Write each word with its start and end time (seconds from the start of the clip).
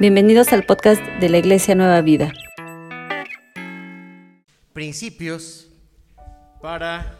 Bienvenidos 0.00 0.52
al 0.52 0.64
podcast 0.64 1.02
de 1.18 1.28
la 1.28 1.38
Iglesia 1.38 1.74
Nueva 1.74 2.00
Vida. 2.02 2.32
Principios 4.72 5.72
para, 6.62 7.18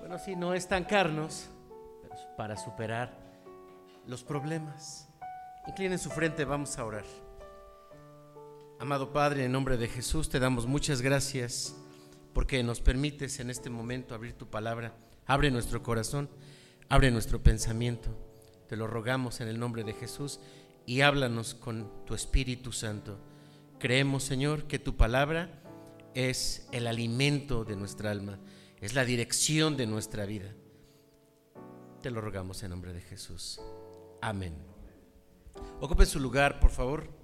bueno, 0.00 0.18
si 0.18 0.34
no 0.34 0.52
estancarnos, 0.52 1.48
para 2.36 2.56
superar 2.56 3.16
los 4.04 4.24
problemas. 4.24 5.08
Inclinen 5.68 6.00
su 6.00 6.10
frente, 6.10 6.44
vamos 6.44 6.76
a 6.76 6.84
orar. 6.84 7.04
Amado 8.80 9.12
Padre, 9.12 9.44
en 9.44 9.52
nombre 9.52 9.76
de 9.76 9.86
Jesús 9.86 10.28
te 10.28 10.40
damos 10.40 10.66
muchas 10.66 11.02
gracias 11.02 11.76
porque 12.32 12.64
nos 12.64 12.80
permites 12.80 13.38
en 13.38 13.50
este 13.50 13.70
momento 13.70 14.16
abrir 14.16 14.32
tu 14.32 14.48
palabra. 14.48 14.92
Abre 15.24 15.52
nuestro 15.52 15.84
corazón, 15.84 16.28
abre 16.88 17.12
nuestro 17.12 17.40
pensamiento. 17.44 18.10
Te 18.68 18.74
lo 18.74 18.88
rogamos 18.88 19.40
en 19.40 19.46
el 19.46 19.60
nombre 19.60 19.84
de 19.84 19.92
Jesús 19.92 20.40
y 20.86 21.00
háblanos 21.00 21.54
con 21.54 21.90
tu 22.06 22.14
Espíritu 22.14 22.72
Santo. 22.72 23.18
Creemos, 23.78 24.22
Señor, 24.22 24.64
que 24.64 24.78
tu 24.78 24.96
palabra 24.96 25.62
es 26.14 26.68
el 26.72 26.86
alimento 26.86 27.64
de 27.64 27.76
nuestra 27.76 28.10
alma, 28.10 28.38
es 28.80 28.94
la 28.94 29.04
dirección 29.04 29.76
de 29.76 29.86
nuestra 29.86 30.24
vida. 30.24 30.54
Te 32.00 32.10
lo 32.10 32.20
rogamos 32.20 32.62
en 32.62 32.70
nombre 32.70 32.92
de 32.92 33.00
Jesús. 33.00 33.60
Amén. 34.22 34.54
Ocupen 35.80 36.06
su 36.06 36.20
lugar, 36.20 36.60
por 36.60 36.70
favor. 36.70 37.15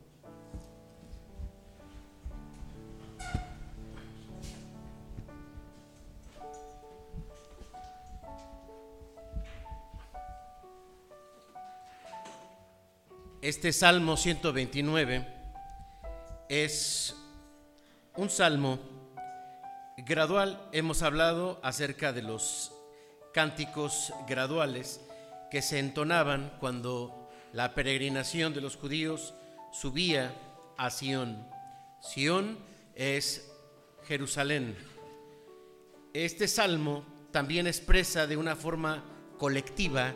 Este 13.42 13.72
Salmo 13.72 14.16
129 14.16 15.26
es 16.48 17.16
un 18.14 18.30
salmo 18.30 18.78
gradual. 19.96 20.68
Hemos 20.70 21.02
hablado 21.02 21.58
acerca 21.64 22.12
de 22.12 22.22
los 22.22 22.72
cánticos 23.34 24.14
graduales 24.28 25.00
que 25.50 25.60
se 25.60 25.80
entonaban 25.80 26.52
cuando 26.60 27.32
la 27.52 27.74
peregrinación 27.74 28.54
de 28.54 28.60
los 28.60 28.76
judíos 28.76 29.34
subía 29.72 30.32
a 30.76 30.90
Sión. 30.90 31.44
Sión 32.00 32.60
es 32.94 33.50
Jerusalén. 34.06 34.76
Este 36.14 36.46
salmo 36.46 37.04
también 37.32 37.66
expresa 37.66 38.28
de 38.28 38.36
una 38.36 38.54
forma 38.54 39.02
colectiva 39.36 40.14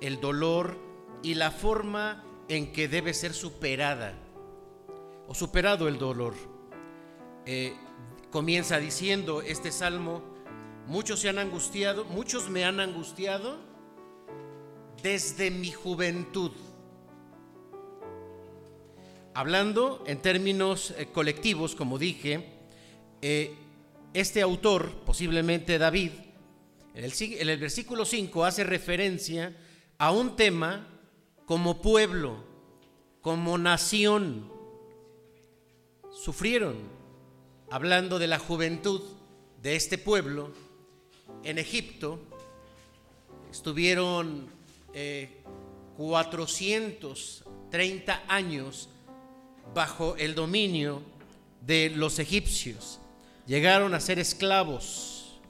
el 0.00 0.20
dolor 0.20 0.78
y 1.24 1.34
la 1.34 1.50
forma 1.50 2.26
en 2.50 2.72
que 2.72 2.88
debe 2.88 3.14
ser 3.14 3.32
superada 3.32 4.12
o 5.28 5.34
superado 5.34 5.86
el 5.86 5.98
dolor. 5.98 6.34
Eh, 7.46 7.72
comienza 8.28 8.80
diciendo 8.80 9.40
este 9.40 9.70
salmo, 9.70 10.20
muchos 10.88 11.20
se 11.20 11.28
han 11.28 11.38
angustiado, 11.38 12.04
muchos 12.06 12.50
me 12.50 12.64
han 12.64 12.80
angustiado 12.80 13.56
desde 15.00 15.52
mi 15.52 15.70
juventud. 15.70 16.50
Hablando 19.32 20.02
en 20.08 20.20
términos 20.20 20.92
eh, 20.98 21.06
colectivos, 21.06 21.76
como 21.76 21.98
dije, 22.00 22.44
eh, 23.22 23.54
este 24.12 24.42
autor, 24.42 24.90
posiblemente 25.06 25.78
David, 25.78 26.10
en 26.94 27.04
el, 27.04 27.12
en 27.16 27.48
el 27.48 27.58
versículo 27.60 28.04
5 28.04 28.44
hace 28.44 28.64
referencia 28.64 29.56
a 29.98 30.10
un 30.10 30.34
tema 30.34 30.89
como 31.50 31.82
pueblo, 31.82 32.36
como 33.22 33.58
nación, 33.58 34.52
sufrieron, 36.12 36.76
hablando 37.72 38.20
de 38.20 38.28
la 38.28 38.38
juventud 38.38 39.02
de 39.60 39.74
este 39.74 39.98
pueblo 39.98 40.52
en 41.42 41.58
Egipto, 41.58 42.20
estuvieron 43.50 44.46
430 45.96 48.14
eh, 48.14 48.20
años 48.28 48.88
bajo 49.74 50.14
el 50.18 50.36
dominio 50.36 51.02
de 51.66 51.90
los 51.90 52.20
egipcios, 52.20 53.00
llegaron 53.44 53.92
a 53.94 53.98
ser 53.98 54.20
esclavos. 54.20 55.40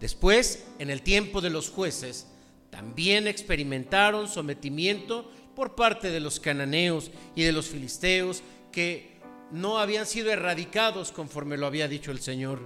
Después, 0.00 0.66
en 0.80 0.90
el 0.90 1.02
tiempo 1.02 1.40
de 1.40 1.50
los 1.50 1.70
jueces, 1.70 2.26
también 2.74 3.28
experimentaron 3.28 4.26
sometimiento 4.26 5.30
por 5.54 5.76
parte 5.76 6.10
de 6.10 6.18
los 6.18 6.40
cananeos 6.40 7.12
y 7.36 7.44
de 7.44 7.52
los 7.52 7.68
filisteos 7.68 8.42
que 8.72 9.20
no 9.52 9.78
habían 9.78 10.06
sido 10.06 10.32
erradicados 10.32 11.12
conforme 11.12 11.56
lo 11.56 11.66
había 11.66 11.86
dicho 11.86 12.10
el 12.10 12.18
Señor. 12.18 12.58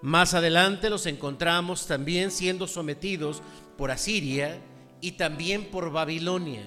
Más 0.00 0.32
adelante 0.32 0.88
los 0.88 1.04
encontramos 1.04 1.86
también 1.86 2.30
siendo 2.30 2.66
sometidos 2.66 3.42
por 3.76 3.90
Asiria 3.90 4.62
y 5.02 5.12
también 5.12 5.66
por 5.66 5.92
Babilonia. 5.92 6.64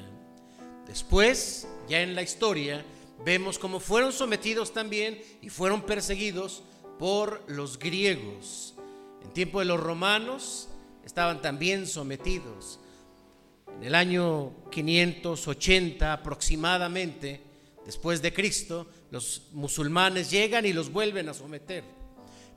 Después, 0.86 1.68
ya 1.90 2.02
en 2.02 2.14
la 2.14 2.22
historia, 2.22 2.86
vemos 3.26 3.58
cómo 3.58 3.80
fueron 3.80 4.14
sometidos 4.14 4.72
también 4.72 5.20
y 5.42 5.50
fueron 5.50 5.82
perseguidos 5.82 6.62
por 7.00 7.44
los 7.48 7.80
griegos. 7.80 8.76
En 9.24 9.34
tiempo 9.34 9.58
de 9.58 9.66
los 9.66 9.80
romanos, 9.80 10.70
estaban 11.06 11.42
también 11.42 11.88
sometidos. 11.88 12.80
En 13.78 13.84
el 13.84 13.96
año 13.96 14.54
580 14.72 16.14
aproximadamente, 16.14 17.42
después 17.86 18.22
de 18.22 18.34
Cristo, 18.34 18.88
los 19.12 19.44
musulmanes 19.52 20.32
llegan 20.32 20.66
y 20.66 20.72
los 20.74 20.92
vuelven 20.92 21.30
a 21.30 21.34
someter, 21.34 21.86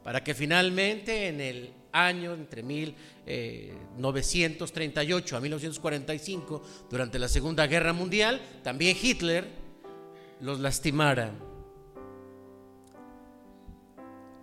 para 0.03 0.25
que 0.25 0.35
finalmente 0.35 1.29
en 1.29 1.41
el 1.41 1.71
año 1.93 2.35
entre 2.35 2.63
1938 2.63 5.35
eh, 5.35 5.37
a 5.37 5.41
1945, 5.41 6.63
durante 6.91 7.19
la 7.19 7.29
Segunda 7.29 7.67
Guerra 7.67 7.93
Mundial, 7.93 8.41
también 8.63 8.97
Hitler 9.01 9.47
los 10.41 10.61
lastimara. 10.61 11.33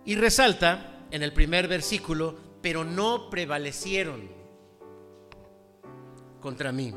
Y 0.04 0.14
resalta 0.14 1.06
en 1.10 1.22
el 1.22 1.32
primer 1.32 1.68
versículo 1.68 2.45
pero 2.66 2.82
no 2.82 3.30
prevalecieron 3.30 4.28
contra 6.40 6.72
mí. 6.72 6.92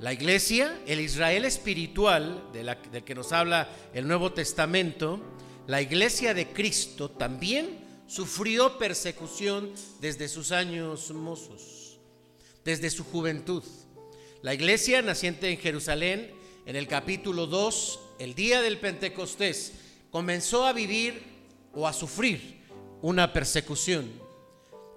La 0.00 0.12
iglesia, 0.12 0.82
el 0.88 0.98
Israel 0.98 1.44
espiritual 1.44 2.50
de 2.52 2.64
del 2.64 3.04
que 3.04 3.14
nos 3.14 3.30
habla 3.30 3.68
el 3.94 4.08
Nuevo 4.08 4.32
Testamento, 4.32 5.20
la 5.68 5.80
iglesia 5.80 6.34
de 6.34 6.48
Cristo 6.48 7.12
también 7.12 7.78
sufrió 8.08 8.76
persecución 8.76 9.72
desde 10.00 10.26
sus 10.26 10.50
años 10.50 11.12
mozos, 11.12 12.00
desde 12.64 12.90
su 12.90 13.04
juventud. 13.04 13.62
La 14.42 14.52
iglesia 14.52 15.00
naciente 15.00 15.48
en 15.48 15.58
Jerusalén, 15.58 16.34
en 16.66 16.74
el 16.74 16.88
capítulo 16.88 17.46
2, 17.46 18.00
el 18.18 18.34
día 18.34 18.62
del 18.62 18.80
Pentecostés, 18.80 19.74
comenzó 20.10 20.66
a 20.66 20.72
vivir 20.72 21.22
o 21.72 21.86
a 21.86 21.92
sufrir 21.92 22.61
una 23.02 23.32
persecución. 23.32 24.10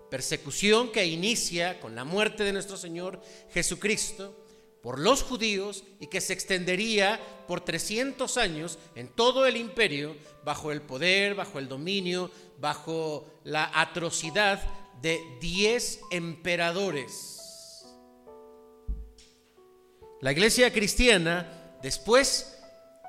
Persecución 0.09 0.91
que 0.91 1.05
inicia 1.05 1.79
con 1.79 1.95
la 1.95 2.05
muerte 2.05 2.43
de 2.43 2.53
nuestro 2.53 2.77
Señor 2.77 3.19
Jesucristo 3.51 4.45
por 4.81 4.99
los 4.99 5.23
judíos 5.23 5.83
y 5.99 6.07
que 6.07 6.21
se 6.21 6.33
extendería 6.33 7.19
por 7.47 7.61
300 7.61 8.37
años 8.37 8.77
en 8.93 9.07
todo 9.07 9.47
el 9.47 9.57
imperio 9.57 10.15
bajo 10.43 10.71
el 10.71 10.81
poder, 10.81 11.33
bajo 11.33 11.57
el 11.57 11.67
dominio, 11.67 12.29
bajo 12.59 13.25
la 13.43 13.71
atrocidad 13.73 14.61
de 15.01 15.19
10 15.41 16.01
emperadores. 16.11 17.85
La 20.21 20.31
iglesia 20.31 20.71
cristiana, 20.71 21.77
después 21.81 22.54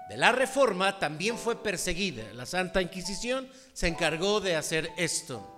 de 0.08 0.16
la 0.16 0.32
reforma 0.32 0.98
también 0.98 1.36
fue 1.36 1.62
perseguida. 1.62 2.32
La 2.32 2.46
Santa 2.46 2.80
Inquisición 2.80 3.50
se 3.72 3.88
encargó 3.88 4.40
de 4.40 4.56
hacer 4.56 4.90
esto. 4.96 5.52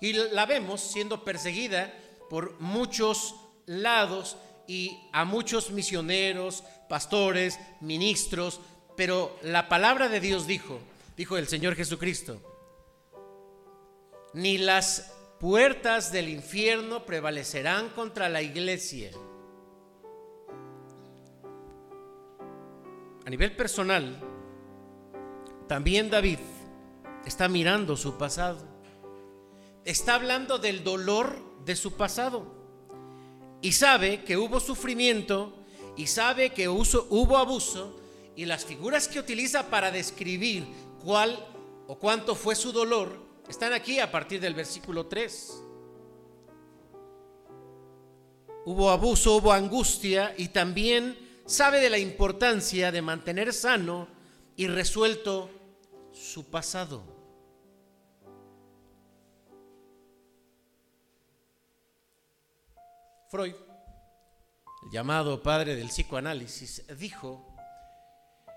Y 0.00 0.12
la 0.12 0.46
vemos 0.46 0.80
siendo 0.80 1.24
perseguida 1.24 1.92
por 2.30 2.60
muchos 2.60 3.34
lados 3.66 4.36
y 4.68 4.96
a 5.12 5.24
muchos 5.24 5.70
misioneros, 5.70 6.62
pastores, 6.88 7.58
ministros, 7.80 8.60
pero 8.96 9.36
la 9.42 9.68
palabra 9.68 10.08
de 10.08 10.20
Dios 10.20 10.46
dijo, 10.46 10.80
dijo 11.16 11.36
el 11.36 11.48
Señor 11.48 11.74
Jesucristo, 11.74 12.40
ni 14.34 14.58
las 14.58 15.12
puertas 15.40 16.12
del 16.12 16.28
infierno 16.28 17.04
prevalecerán 17.04 17.88
contra 17.90 18.28
la 18.28 18.42
iglesia. 18.42 19.10
A 23.28 23.30
nivel 23.30 23.54
personal, 23.54 24.18
también 25.66 26.08
David 26.08 26.38
está 27.26 27.46
mirando 27.46 27.94
su 27.94 28.16
pasado. 28.16 28.66
Está 29.84 30.14
hablando 30.14 30.56
del 30.56 30.82
dolor 30.82 31.38
de 31.62 31.76
su 31.76 31.92
pasado. 31.92 32.56
y 33.60 33.72
sabe 33.72 34.24
que 34.24 34.38
hubo 34.38 34.60
sufrimiento 34.60 35.52
y 35.94 36.06
sabe 36.06 36.54
que 36.54 36.70
hubo 36.70 37.36
abuso 37.36 38.00
y 38.34 38.46
las 38.46 38.64
figuras 38.64 39.08
que 39.08 39.20
utiliza 39.20 39.68
para 39.68 39.90
describir 39.90 40.64
cuál 41.04 41.38
o 41.86 41.98
cuánto 41.98 42.34
fue 42.34 42.54
su 42.54 42.72
dolor 42.72 43.10
están 43.46 43.74
aquí 43.74 44.00
a 44.00 44.10
partir 44.10 44.40
del 44.40 44.54
versículo 44.54 45.04
3. 45.04 45.64
Hubo 48.64 48.88
abuso, 48.88 49.36
hubo 49.36 49.52
angustia 49.52 50.32
y 50.38 50.48
también 50.48 51.27
sabe 51.48 51.80
de 51.80 51.88
la 51.88 51.96
importancia 51.98 52.92
de 52.92 53.00
mantener 53.00 53.54
sano 53.54 54.06
y 54.54 54.66
resuelto 54.66 55.50
su 56.12 56.50
pasado. 56.50 57.02
Freud, 63.30 63.54
el 64.84 64.90
llamado 64.92 65.42
padre 65.42 65.74
del 65.74 65.88
psicoanálisis, 65.88 66.84
dijo 66.98 67.56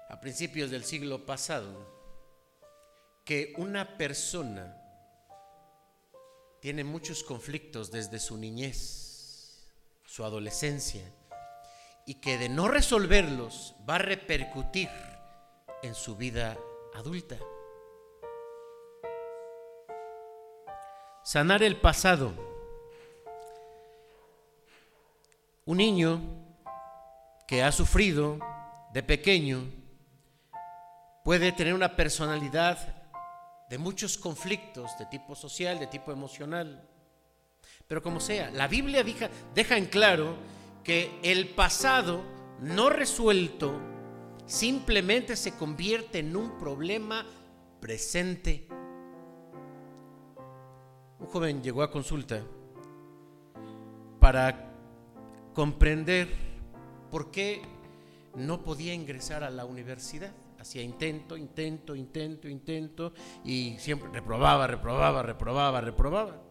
a 0.10 0.20
principios 0.20 0.70
del 0.70 0.84
siglo 0.84 1.26
pasado 1.26 1.88
que 3.24 3.54
una 3.58 3.98
persona 3.98 4.78
tiene 6.60 6.84
muchos 6.84 7.24
conflictos 7.24 7.90
desde 7.90 8.20
su 8.20 8.38
niñez, 8.38 9.72
su 10.06 10.26
adolescencia, 10.26 11.04
y 12.06 12.16
que 12.16 12.38
de 12.38 12.50
no 12.50 12.68
resolverlos 12.68 13.76
va 13.90 13.96
a 13.96 14.00
repercutir 14.00 14.90
en 15.84 15.96
su 15.96 16.16
vida 16.16 16.58
adulta. 16.94 17.38
Sanar 21.24 21.64
el 21.64 21.78
pasado. 21.78 22.34
Un 25.66 25.78
niño 25.78 26.20
que 27.48 27.64
ha 27.64 27.72
sufrido 27.72 28.40
de 28.94 29.04
pequeño 29.04 29.64
puede 31.24 31.52
tener 31.52 31.74
una 31.74 31.96
personalidad 31.96 32.78
de 33.70 33.78
muchos 33.78 34.18
conflictos 34.18 34.98
de 34.98 35.06
tipo 35.06 35.36
social, 35.36 35.80
de 35.80 35.88
tipo 35.88 36.12
emocional. 36.12 36.88
Pero 37.88 38.02
como 38.02 38.20
sea, 38.20 38.50
la 38.52 38.68
Biblia 38.68 39.04
deja, 39.04 39.30
deja 39.54 39.78
en 39.78 39.86
claro 39.86 40.36
que 40.84 41.20
el 41.24 41.50
pasado 41.50 42.24
no 42.60 42.90
resuelto 42.90 43.80
simplemente 44.46 45.36
se 45.36 45.56
convierte 45.56 46.20
en 46.20 46.36
un 46.36 46.58
problema 46.58 47.26
presente. 47.80 48.68
Un 51.20 51.28
joven 51.28 51.62
llegó 51.62 51.84
a 51.84 51.92
consulta 51.92 52.42
para 54.20 54.74
comprender 55.54 56.30
por 57.10 57.32
qué 57.32 57.62
no 58.36 58.64
podía 58.64 58.94
ingresar 58.94 59.44
a 59.44 59.50
la 59.50 59.66
universidad. 59.66 60.32
Hacía 60.60 60.84
intento, 60.84 61.38
intento, 61.38 61.96
intento, 61.96 62.48
intento 62.48 63.14
y 63.44 63.78
siempre 63.80 64.10
reprobaba, 64.12 64.68
reprobaba, 64.68 65.24
reprobaba, 65.24 65.82
reprobaba. 65.82 66.42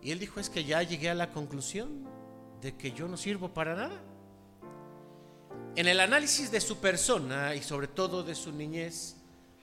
Y 0.00 0.10
él 0.10 0.18
dijo, 0.18 0.40
es 0.40 0.48
que 0.48 0.64
ya 0.64 0.82
llegué 0.82 1.10
a 1.10 1.14
la 1.14 1.30
conclusión 1.30 2.17
de 2.60 2.76
que 2.76 2.92
yo 2.92 3.08
no 3.08 3.16
sirvo 3.16 3.48
para 3.52 3.74
nada. 3.74 4.00
En 5.76 5.86
el 5.86 6.00
análisis 6.00 6.50
de 6.50 6.60
su 6.60 6.78
persona 6.78 7.54
y 7.54 7.62
sobre 7.62 7.86
todo 7.88 8.22
de 8.22 8.34
su 8.34 8.52
niñez, 8.52 9.16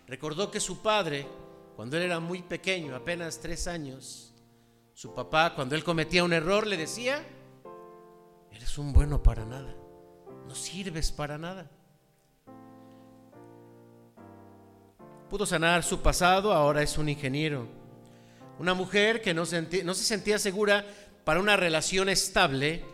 recordó 0.07 0.49
que 0.49 0.59
su 0.59 0.81
padre, 0.81 1.27
cuando 1.75 1.97
él 1.97 2.03
era 2.03 2.19
muy 2.19 2.41
pequeño, 2.41 2.95
apenas 2.95 3.39
tres 3.39 3.67
años, 3.67 4.33
su 4.93 5.13
papá, 5.13 5.53
cuando 5.55 5.75
él 5.75 5.83
cometía 5.83 6.23
un 6.23 6.31
error, 6.31 6.67
le 6.67 6.77
decía, 6.77 7.21
eres 8.51 8.77
un 8.77 8.93
bueno 8.93 9.21
para 9.21 9.45
nada, 9.45 9.75
no 10.47 10.55
sirves 10.55 11.11
para 11.11 11.37
nada. 11.37 11.69
Pudo 15.29 15.45
sanar 15.45 15.83
su 15.83 16.01
pasado, 16.01 16.53
ahora 16.53 16.81
es 16.81 16.97
un 16.97 17.09
ingeniero. 17.09 17.67
Una 18.57 18.73
mujer 18.73 19.21
que 19.21 19.33
no, 19.33 19.41
no 19.41 19.93
se 19.93 20.03
sentía 20.03 20.39
segura 20.39 20.85
para 21.25 21.39
una 21.39 21.57
relación 21.57 22.07
estable, 22.07 22.85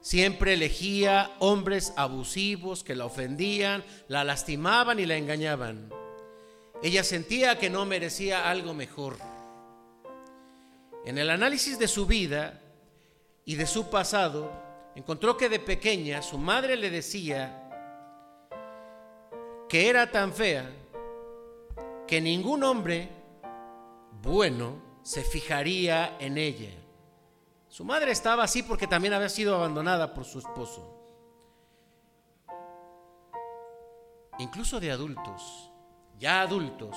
siempre 0.00 0.52
elegía 0.52 1.30
hombres 1.38 1.94
abusivos 1.96 2.84
que 2.84 2.94
la 2.94 3.06
ofendían, 3.06 3.82
la 4.06 4.22
lastimaban 4.22 5.00
y 5.00 5.06
la 5.06 5.16
engañaban. 5.16 5.90
Ella 6.82 7.02
sentía 7.02 7.58
que 7.58 7.70
no 7.70 7.86
merecía 7.86 8.50
algo 8.50 8.74
mejor. 8.74 9.16
En 11.06 11.16
el 11.16 11.30
análisis 11.30 11.78
de 11.78 11.88
su 11.88 12.06
vida 12.06 12.60
y 13.46 13.56
de 13.56 13.66
su 13.66 13.88
pasado, 13.88 14.52
encontró 14.94 15.38
que 15.38 15.48
de 15.48 15.58
pequeña 15.58 16.20
su 16.20 16.36
madre 16.36 16.76
le 16.76 16.90
decía 16.90 17.56
que 19.70 19.88
era 19.88 20.10
tan 20.10 20.34
fea 20.34 20.70
que 22.06 22.20
ningún 22.20 22.62
hombre 22.62 23.08
bueno 24.20 24.82
se 25.02 25.22
fijaría 25.22 26.16
en 26.20 26.36
ella. 26.36 26.79
Su 27.70 27.84
madre 27.84 28.10
estaba 28.10 28.42
así 28.42 28.64
porque 28.64 28.88
también 28.88 29.14
había 29.14 29.28
sido 29.28 29.54
abandonada 29.54 30.12
por 30.12 30.24
su 30.24 30.40
esposo. 30.40 30.96
Incluso 34.40 34.80
de 34.80 34.90
adultos, 34.90 35.70
ya 36.18 36.40
adultos. 36.40 36.96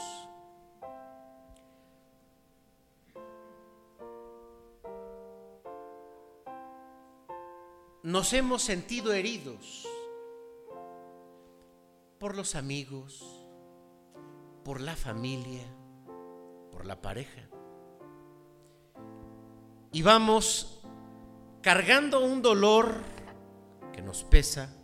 Nos 8.02 8.34
hemos 8.34 8.64
sentido 8.64 9.14
heridos 9.14 9.88
por 12.18 12.36
los 12.36 12.56
amigos, 12.56 13.46
por 14.66 14.82
la 14.82 14.96
familia, 14.96 15.68
por 16.72 16.88
la 16.88 17.00
pareja 17.00 17.48
y 19.94 20.02
vamos 20.02 20.80
cargando 21.62 22.20
un 22.26 22.42
dolor 22.42 23.04
que 23.94 24.02
nos 24.02 24.24
pesa, 24.24 24.76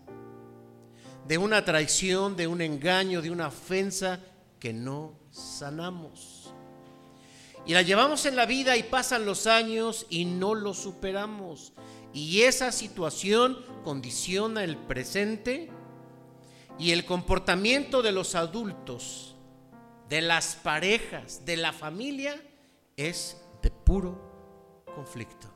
de 1.27 1.38
una 1.39 1.65
traición, 1.65 2.35
de 2.35 2.47
un 2.47 2.61
engaño, 2.61 3.21
de 3.21 3.31
una 3.31 3.47
ofensa 3.47 4.19
que 4.59 4.71
no 4.71 5.19
sanamos. 5.31 6.53
Y 7.65 7.73
la 7.73 7.81
llevamos 7.81 8.25
en 8.27 8.35
la 8.35 8.45
vida 8.45 8.77
y 8.77 8.83
pasan 8.83 9.25
los 9.25 9.47
años 9.47 10.06
y 10.09 10.25
no 10.25 10.53
lo 10.53 10.75
superamos. 10.75 11.73
Y 12.13 12.41
esa 12.41 12.71
situación 12.71 13.57
condiciona 13.83 14.63
el 14.63 14.78
presente 14.78 15.69
y 16.78 16.92
el 16.92 17.04
comportamiento 17.06 18.01
de 18.01 18.11
los 18.11 18.35
adultos, 18.35 19.35
de 20.07 20.21
las 20.21 20.56
parejas, 20.56 21.45
de 21.45 21.57
la 21.57 21.73
familia, 21.73 22.42
es 22.95 23.37
de 23.61 23.71
puro 23.71 24.29
conflicto. 24.99 25.47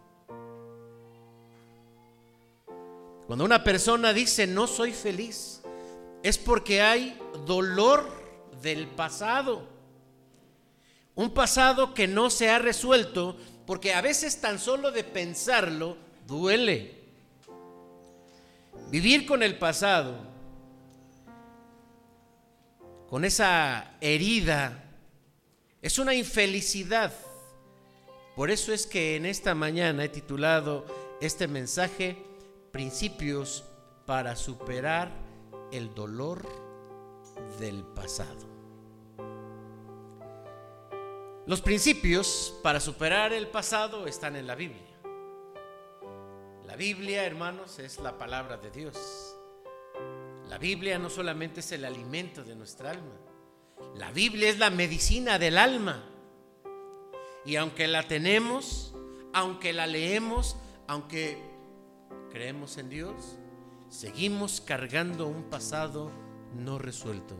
Cuando 3.27 3.43
una 3.43 3.61
persona 3.61 4.13
dice 4.13 4.47
no 4.47 4.67
soy 4.67 4.93
feliz, 4.93 5.61
es 6.23 6.37
porque 6.37 6.81
hay 6.81 7.19
dolor 7.45 8.09
del 8.61 8.87
pasado. 8.87 9.67
Un 11.15 11.31
pasado 11.31 11.93
que 11.93 12.07
no 12.07 12.29
se 12.29 12.49
ha 12.49 12.57
resuelto 12.57 13.35
porque 13.67 13.93
a 13.93 13.99
veces 13.99 14.39
tan 14.39 14.59
solo 14.59 14.93
de 14.93 15.03
pensarlo 15.03 15.97
duele. 16.25 17.03
Vivir 18.89 19.25
con 19.25 19.43
el 19.43 19.57
pasado, 19.57 20.15
con 23.09 23.25
esa 23.25 23.97
herida, 23.99 24.85
es 25.81 25.99
una 25.99 26.13
infelicidad 26.13 27.11
por 28.35 28.51
eso 28.51 28.73
es 28.73 28.87
que 28.87 29.15
en 29.15 29.25
esta 29.25 29.55
mañana 29.55 30.03
he 30.03 30.09
titulado 30.09 30.85
este 31.21 31.47
mensaje 31.47 32.17
Principios 32.71 33.63
para 34.07 34.35
superar 34.35 35.11
el 35.71 35.93
dolor 35.93 36.41
del 37.59 37.83
pasado. 37.83 38.47
Los 41.45 41.61
principios 41.61 42.57
para 42.63 42.79
superar 42.79 43.33
el 43.33 43.47
pasado 43.47 44.07
están 44.07 44.35
en 44.35 44.47
la 44.47 44.55
Biblia. 44.55 44.97
La 46.65 46.75
Biblia, 46.75 47.25
hermanos, 47.25 47.77
es 47.79 47.99
la 47.99 48.17
palabra 48.17 48.57
de 48.57 48.71
Dios. 48.71 49.35
La 50.47 50.57
Biblia 50.57 50.97
no 50.97 51.09
solamente 51.09 51.59
es 51.59 51.71
el 51.73 51.85
alimento 51.85 52.43
de 52.43 52.55
nuestra 52.55 52.91
alma, 52.91 53.15
la 53.95 54.11
Biblia 54.11 54.49
es 54.49 54.57
la 54.57 54.69
medicina 54.69 55.37
del 55.37 55.57
alma. 55.57 56.03
Y 57.45 57.55
aunque 57.57 57.87
la 57.87 58.07
tenemos, 58.07 58.93
aunque 59.33 59.73
la 59.73 59.87
leemos, 59.87 60.55
aunque 60.87 61.37
creemos 62.31 62.77
en 62.77 62.89
Dios, 62.89 63.37
seguimos 63.89 64.61
cargando 64.61 65.27
un 65.27 65.43
pasado 65.43 66.11
no 66.55 66.77
resuelto. 66.77 67.35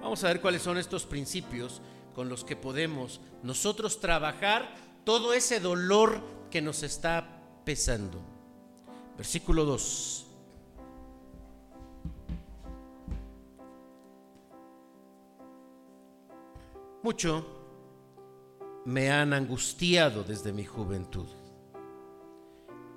Vamos 0.00 0.24
a 0.24 0.28
ver 0.28 0.40
cuáles 0.40 0.62
son 0.62 0.78
estos 0.78 1.06
principios 1.06 1.80
con 2.14 2.28
los 2.28 2.44
que 2.44 2.56
podemos 2.56 3.20
nosotros 3.42 4.00
trabajar 4.00 4.74
todo 5.04 5.32
ese 5.32 5.60
dolor 5.60 6.22
que 6.50 6.60
nos 6.60 6.82
está 6.82 7.40
pesando. 7.64 8.20
Versículo 9.16 9.64
2. 9.64 10.26
Mucho 17.02 17.44
me 18.84 19.10
han 19.10 19.32
angustiado 19.32 20.22
desde 20.22 20.52
mi 20.52 20.64
juventud, 20.64 21.26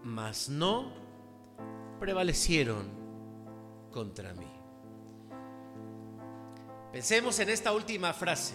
mas 0.03 0.47
no 0.47 0.91
prevalecieron 1.99 2.87
contra 3.91 4.31
mí. 4.35 4.45
Pensemos 6.91 7.39
en 7.39 7.49
esta 7.49 7.73
última 7.73 8.13
frase, 8.13 8.53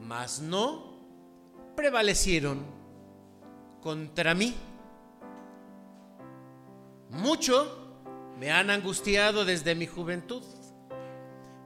mas 0.00 0.40
no 0.40 0.96
prevalecieron 1.76 2.64
contra 3.80 4.34
mí. 4.34 4.56
Mucho 7.10 7.78
me 8.40 8.50
han 8.50 8.70
angustiado 8.70 9.44
desde 9.44 9.76
mi 9.76 9.86
juventud 9.86 10.42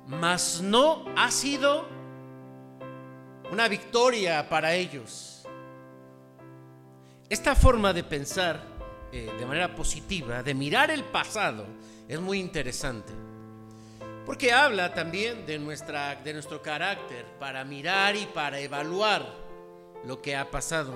mas 0.06 0.60
no 0.60 1.04
ha 1.16 1.30
sido 1.30 1.86
una 3.50 3.68
victoria 3.68 4.48
para 4.48 4.74
ellos. 4.74 5.46
Esta 7.28 7.56
forma 7.56 7.92
de 7.92 8.04
pensar 8.04 8.62
eh, 9.12 9.32
de 9.38 9.46
manera 9.46 9.74
positiva, 9.74 10.42
de 10.42 10.54
mirar 10.54 10.90
el 10.90 11.04
pasado, 11.04 11.66
es 12.08 12.20
muy 12.20 12.38
interesante. 12.38 13.12
Porque 14.24 14.52
habla 14.52 14.92
también 14.92 15.46
de, 15.46 15.58
nuestra, 15.58 16.16
de 16.16 16.32
nuestro 16.32 16.60
carácter 16.60 17.24
para 17.38 17.64
mirar 17.64 18.16
y 18.16 18.26
para 18.26 18.58
evaluar 18.58 19.24
lo 20.04 20.20
que 20.20 20.36
ha 20.36 20.50
pasado. 20.50 20.92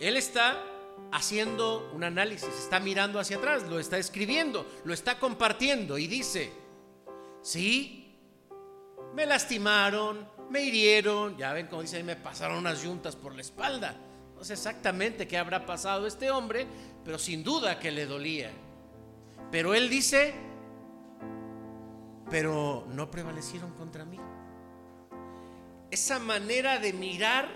Él 0.00 0.16
está 0.16 0.60
haciendo 1.12 1.90
un 1.94 2.04
análisis, 2.04 2.48
está 2.48 2.80
mirando 2.80 3.18
hacia 3.18 3.36
atrás, 3.36 3.62
lo 3.64 3.78
está 3.78 3.98
escribiendo, 3.98 4.66
lo 4.84 4.92
está 4.92 5.18
compartiendo 5.18 5.98
y 5.98 6.06
dice, 6.06 6.52
Sí, 7.42 8.16
me 9.14 9.26
lastimaron, 9.26 10.28
me 10.50 10.62
hirieron, 10.62 11.36
ya 11.36 11.52
ven 11.52 11.66
como 11.66 11.82
dice, 11.82 12.02
me 12.02 12.16
pasaron 12.16 12.58
unas 12.58 12.82
yuntas 12.82 13.16
por 13.16 13.34
la 13.34 13.40
espalda. 13.40 13.96
No 14.36 14.44
sé 14.44 14.52
exactamente 14.52 15.26
qué 15.26 15.36
habrá 15.36 15.66
pasado 15.66 16.06
este 16.06 16.30
hombre, 16.30 16.66
pero 17.04 17.18
sin 17.18 17.42
duda 17.42 17.78
que 17.78 17.90
le 17.90 18.06
dolía. 18.06 18.50
Pero 19.50 19.74
él 19.74 19.88
dice, 19.88 20.34
pero 22.30 22.86
no 22.90 23.10
prevalecieron 23.10 23.72
contra 23.74 24.04
mí. 24.04 24.18
Esa 25.90 26.18
manera 26.18 26.78
de 26.78 26.92
mirar 26.92 27.48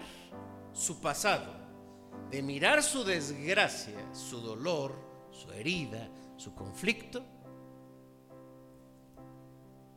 su 0.72 1.00
pasado, 1.00 1.54
de 2.30 2.42
mirar 2.42 2.82
su 2.82 3.04
desgracia, 3.04 4.12
su 4.14 4.40
dolor, 4.40 4.94
su 5.30 5.52
herida, 5.52 6.08
su 6.36 6.54
conflicto, 6.54 7.24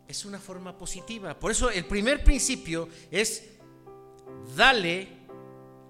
es 0.07 0.25
una 0.25 0.39
forma 0.39 0.77
positiva. 0.77 1.37
Por 1.37 1.51
eso 1.51 1.69
el 1.69 1.85
primer 1.85 2.23
principio 2.23 2.87
es 3.11 3.57
dale 4.55 5.07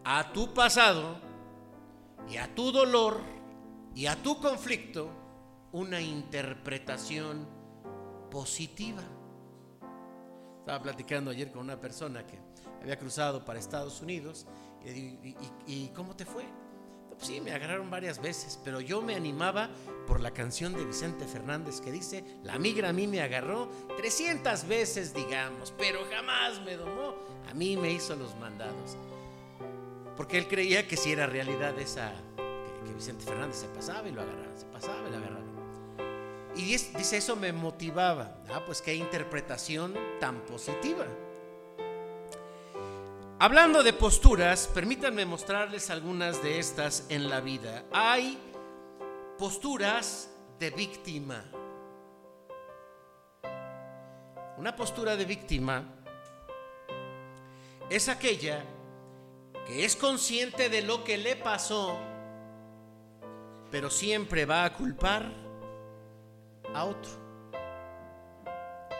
a 0.04 0.32
tu 0.32 0.54
pasado 0.54 1.20
y 2.30 2.38
a 2.38 2.54
tu 2.54 2.72
dolor 2.72 3.20
y 3.94 4.06
a 4.06 4.22
tu 4.22 4.40
conflicto 4.40 5.10
una 5.72 6.00
interpretación 6.00 7.48
positiva. 8.32 9.04
Estaba 10.60 10.82
platicando 10.82 11.32
ayer 11.32 11.52
con 11.52 11.62
una 11.62 11.80
persona 11.80 12.26
que 12.26 12.40
había 12.82 12.98
cruzado 12.98 13.44
para 13.44 13.60
Estados 13.60 14.02
Unidos 14.02 14.48
y, 14.86 15.36
y 15.68 15.92
¿cómo 15.96 16.16
te 16.16 16.26
fue? 16.26 16.46
Pues 17.18 17.28
sí, 17.28 17.42
me 17.42 17.52
agarraron 17.52 17.90
varias 17.90 18.22
veces, 18.22 18.60
pero 18.64 18.82
yo 18.82 19.02
me 19.02 19.16
animaba 19.16 19.70
por 20.06 20.20
la 20.20 20.32
canción 20.32 20.74
de 20.74 20.86
Vicente 20.86 21.26
Fernández 21.26 21.82
que 21.82 21.92
dice, 21.92 22.24
la 22.44 22.60
migra 22.60 22.90
a 22.90 22.94
mí 22.94 23.08
me 23.08 23.22
agarró 23.22 23.70
300 23.98 24.68
veces, 24.68 25.14
digamos, 25.14 25.74
pero 25.78 26.00
jamás 26.12 26.62
me 26.62 26.76
domó, 26.76 27.16
a 27.50 27.54
mí 27.54 27.78
me 27.78 27.92
hizo 27.92 28.16
los 28.16 28.36
mandados. 28.36 28.98
Porque 30.18 30.38
él 30.38 30.48
creía 30.48 30.88
que 30.88 30.98
si 30.98 31.12
era 31.12 31.26
realidad 31.26 31.78
esa, 31.80 32.14
que, 32.36 32.94
Vicente 32.94 33.26
Fernández 33.26 33.58
se 33.58 33.68
pasaba 33.68 34.08
y 34.08 34.12
lo 34.12 34.22
agarraba, 34.22 34.56
se 34.56 34.66
pasaba 34.66 35.08
y 35.08 35.12
lo 35.12 35.18
agarraba. 35.18 35.46
Y 36.56 36.64
dice, 36.64 37.18
eso 37.18 37.36
me 37.36 37.52
motivaba. 37.52 38.38
Ah, 38.50 38.64
pues 38.66 38.82
qué 38.82 38.96
interpretación 38.96 39.94
tan 40.22 40.40
positiva. 40.46 41.06
Hablando 43.38 43.84
de 43.84 43.92
posturas, 43.92 44.66
permítanme 44.74 45.26
mostrarles 45.26 45.90
algunas 45.90 46.42
de 46.42 46.58
estas 46.58 47.06
en 47.10 47.30
la 47.30 47.42
vida. 47.42 47.84
Hay 47.92 48.40
posturas 49.38 50.30
de 50.58 50.70
víctima. 50.70 51.44
Una 54.58 54.74
postura 54.74 55.18
de 55.18 55.26
víctima 55.26 55.84
es 57.90 58.08
aquella 58.08 58.64
que 59.68 59.84
es 59.84 59.98
consciente 59.98 60.70
de 60.70 60.82
lo 60.82 61.04
que 61.04 61.18
le 61.18 61.36
pasó, 61.36 62.00
pero 63.70 63.90
siempre 63.90 64.46
va 64.46 64.64
a 64.64 64.74
culpar 64.74 65.30
a 66.74 66.86
otro. 66.86 67.12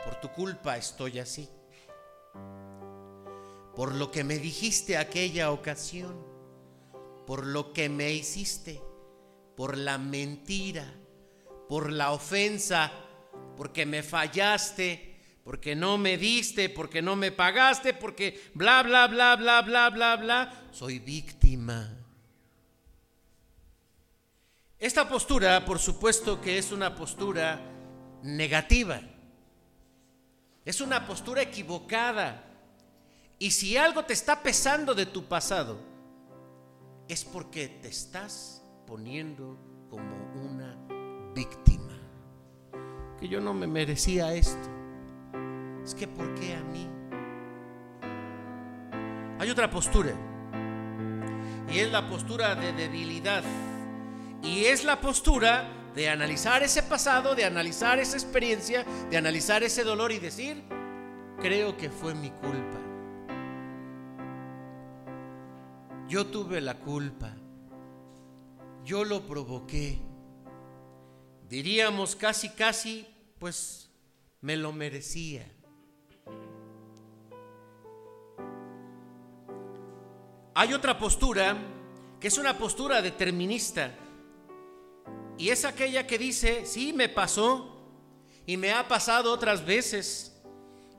Por 0.04 0.20
tu 0.20 0.28
culpa 0.28 0.76
estoy 0.76 1.20
así 1.20 1.55
por 3.76 3.94
lo 3.94 4.10
que 4.10 4.24
me 4.24 4.38
dijiste 4.38 4.96
aquella 4.96 5.52
ocasión, 5.52 6.16
por 7.26 7.44
lo 7.44 7.74
que 7.74 7.90
me 7.90 8.10
hiciste, 8.10 8.82
por 9.54 9.76
la 9.76 9.98
mentira, 9.98 10.90
por 11.68 11.92
la 11.92 12.12
ofensa, 12.12 12.90
porque 13.54 13.84
me 13.84 14.02
fallaste, 14.02 15.20
porque 15.44 15.76
no 15.76 15.98
me 15.98 16.16
diste, 16.16 16.70
porque 16.70 17.02
no 17.02 17.16
me 17.16 17.32
pagaste, 17.32 17.92
porque 17.92 18.50
bla, 18.54 18.82
bla, 18.82 19.08
bla, 19.08 19.36
bla, 19.36 19.60
bla, 19.60 19.90
bla, 19.90 20.16
bla, 20.16 20.68
soy 20.72 20.98
víctima. 20.98 21.98
Esta 24.78 25.06
postura, 25.06 25.62
por 25.66 25.78
supuesto 25.78 26.40
que 26.40 26.56
es 26.56 26.72
una 26.72 26.94
postura 26.94 27.60
negativa, 28.22 29.02
es 30.64 30.80
una 30.80 31.06
postura 31.06 31.42
equivocada 31.42 32.45
y 33.38 33.50
si 33.50 33.76
algo 33.76 34.04
te 34.04 34.14
está 34.14 34.42
pesando 34.42 34.94
de 34.94 35.06
tu 35.06 35.24
pasado, 35.24 35.78
es 37.06 37.24
porque 37.24 37.68
te 37.68 37.88
estás 37.88 38.62
poniendo 38.86 39.58
como 39.90 40.32
una 40.42 40.76
víctima. 41.34 41.92
Que 43.20 43.28
yo 43.28 43.40
no 43.40 43.52
me 43.52 43.66
merecía 43.66 44.34
esto. 44.34 44.68
Es 45.84 45.94
que 45.94 46.08
¿por 46.08 46.34
qué 46.34 46.54
a 46.54 46.62
mí? 46.62 46.88
Hay 49.38 49.50
otra 49.50 49.70
postura. 49.70 50.12
Y 51.70 51.78
es 51.78 51.92
la 51.92 52.08
postura 52.08 52.54
de 52.54 52.72
debilidad. 52.72 53.44
Y 54.42 54.64
es 54.64 54.84
la 54.84 55.00
postura 55.00 55.90
de 55.94 56.08
analizar 56.08 56.62
ese 56.62 56.82
pasado, 56.82 57.34
de 57.34 57.44
analizar 57.44 57.98
esa 57.98 58.16
experiencia, 58.16 58.84
de 59.10 59.16
analizar 59.16 59.62
ese 59.62 59.84
dolor 59.84 60.10
y 60.12 60.18
decir, 60.18 60.62
creo 61.40 61.76
que 61.76 61.90
fue 61.90 62.14
mi 62.14 62.30
culpa. 62.30 62.85
Yo 66.08 66.26
tuve 66.26 66.60
la 66.60 66.78
culpa. 66.78 67.34
Yo 68.84 69.04
lo 69.04 69.26
provoqué. 69.26 69.98
Diríamos 71.48 72.14
casi, 72.14 72.50
casi, 72.50 73.06
pues 73.38 73.90
me 74.40 74.56
lo 74.56 74.72
merecía. 74.72 75.44
Hay 80.54 80.72
otra 80.72 80.98
postura 80.98 81.56
que 82.20 82.28
es 82.28 82.38
una 82.38 82.56
postura 82.56 83.02
determinista 83.02 83.92
y 85.36 85.50
es 85.50 85.64
aquella 85.64 86.06
que 86.06 86.18
dice, 86.18 86.64
sí, 86.64 86.92
me 86.92 87.08
pasó 87.08 87.76
y 88.46 88.56
me 88.56 88.72
ha 88.72 88.88
pasado 88.88 89.32
otras 89.32 89.66
veces 89.66 90.40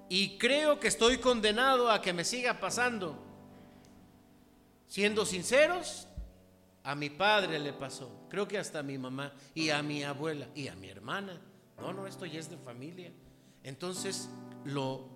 y 0.10 0.38
creo 0.38 0.80
que 0.80 0.88
estoy 0.88 1.18
condenado 1.18 1.90
a 1.90 2.02
que 2.02 2.14
me 2.14 2.24
siga 2.24 2.60
pasando. 2.60 3.27
Siendo 4.98 5.28
sinceros, 5.28 6.08
a 6.84 6.96
mi 6.96 7.12
padre 7.12 7.60
le 7.60 7.72
pasó, 7.72 8.26
creo 8.32 8.48
que 8.48 8.58
hasta 8.58 8.80
a 8.80 8.82
mi 8.82 8.98
mamá 8.98 9.32
y 9.54 9.70
a 9.70 9.84
mi 9.84 10.04
abuela 10.04 10.48
y 10.56 10.70
a 10.70 10.76
mi 10.76 10.90
hermana. 10.90 11.40
No, 11.80 11.94
no, 11.94 12.08
esto 12.08 12.26
ya 12.26 12.40
es 12.40 12.50
de 12.50 12.58
familia. 12.58 13.12
Entonces 13.62 14.28
lo, 14.66 15.08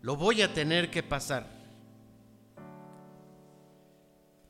lo 0.00 0.16
voy 0.16 0.42
a 0.42 0.52
tener 0.52 0.90
que 0.90 1.04
pasar. 1.04 1.46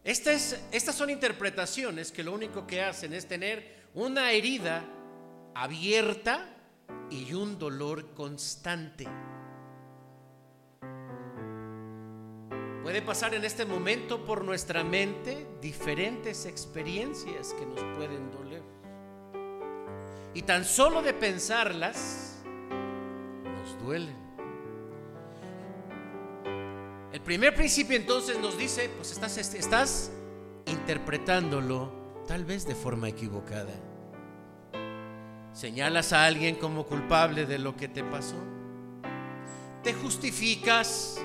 Estas, 0.05 0.59
estas 0.71 0.95
son 0.95 1.11
interpretaciones 1.11 2.11
que 2.11 2.25
lo 2.25 2.33
único 2.33 2.67
que 2.67 2.81
hacen 2.81 3.13
es 3.13 3.29
tener 3.29 3.91
una 3.93 4.33
herida 4.33 4.87
abierta 5.55 6.49
y 7.11 7.35
un 7.35 7.59
dolor 7.59 8.15
constante. 8.15 9.07
Puede 12.93 13.07
pasar 13.07 13.33
en 13.33 13.43
este 13.43 13.65
momento 13.65 14.23
por 14.23 14.45
nuestra 14.45 14.85
mente 14.85 15.47
diferentes 15.63 16.45
experiencias 16.45 17.55
que 17.55 17.65
nos 17.65 17.81
pueden 17.97 18.31
doler. 18.31 18.63
Y 20.35 20.43
tan 20.43 20.67
solo 20.67 21.01
de 21.01 21.15
pensarlas, 21.15 22.43
nos 23.47 23.83
duelen. 23.83 24.15
El 27.15 27.21
primer 27.23 27.55
principio 27.55 27.97
entonces 27.97 28.39
nos 28.39 28.59
dice, 28.59 28.91
pues 28.95 29.11
estás, 29.13 29.39
estás 29.39 30.13
interpretándolo 30.67 31.91
tal 32.29 32.45
vez 32.45 32.67
de 32.67 32.75
forma 32.75 33.09
equivocada. 33.09 33.73
Señalas 35.55 36.13
a 36.13 36.27
alguien 36.27 36.57
como 36.57 36.85
culpable 36.85 37.47
de 37.47 37.59
lo 37.59 37.75
que 37.75 37.89
te 37.89 38.05
pasó. 38.05 38.37
Te 39.83 39.95
justificas 39.95 41.19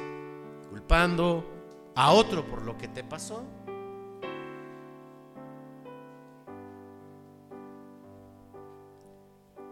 culpando 0.70 1.57
a 1.98 2.12
otro 2.12 2.46
por 2.46 2.62
lo 2.62 2.78
que 2.78 2.88
te 2.88 3.04
pasó. 3.04 3.44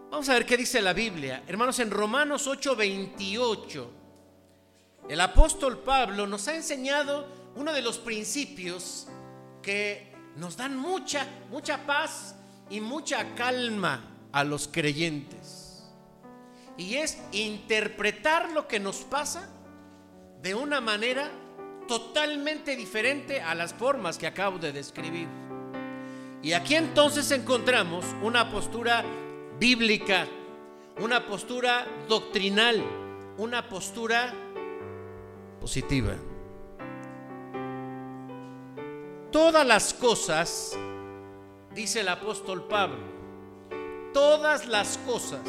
Vamos 0.09 0.27
a 0.29 0.33
ver 0.33 0.45
qué 0.47 0.57
dice 0.57 0.81
la 0.81 0.93
Biblia. 0.93 1.43
Hermanos, 1.47 1.77
en 1.79 1.91
Romanos 1.91 2.47
8:28, 2.47 3.87
el 5.07 5.21
apóstol 5.21 5.77
Pablo 5.77 6.25
nos 6.25 6.47
ha 6.47 6.55
enseñado 6.55 7.27
uno 7.55 7.71
de 7.71 7.83
los 7.83 7.99
principios 7.99 9.07
que 9.61 10.11
nos 10.35 10.57
dan 10.57 10.75
mucha, 10.75 11.27
mucha 11.51 11.85
paz 11.85 12.35
y 12.71 12.81
mucha 12.81 13.35
calma 13.35 14.03
a 14.31 14.43
los 14.43 14.67
creyentes. 14.67 15.83
Y 16.75 16.95
es 16.95 17.19
interpretar 17.33 18.51
lo 18.51 18.67
que 18.67 18.79
nos 18.79 19.03
pasa 19.03 19.47
de 20.41 20.55
una 20.55 20.81
manera 20.81 21.29
totalmente 21.87 22.75
diferente 22.75 23.41
a 23.41 23.55
las 23.55 23.73
formas 23.73 24.17
que 24.17 24.27
acabo 24.27 24.57
de 24.57 24.71
describir. 24.71 25.27
Y 26.41 26.53
aquí 26.53 26.75
entonces 26.75 27.31
encontramos 27.31 28.05
una 28.21 28.51
postura 28.51 29.03
bíblica, 29.59 30.27
una 30.99 31.25
postura 31.25 31.87
doctrinal, 32.07 32.83
una 33.37 33.67
postura 33.67 34.33
positiva. 35.59 36.13
Todas 39.31 39.65
las 39.65 39.93
cosas, 39.93 40.77
dice 41.73 42.01
el 42.01 42.09
apóstol 42.09 42.67
Pablo, 42.67 43.15
todas 44.13 44.67
las 44.67 44.97
cosas 44.99 45.41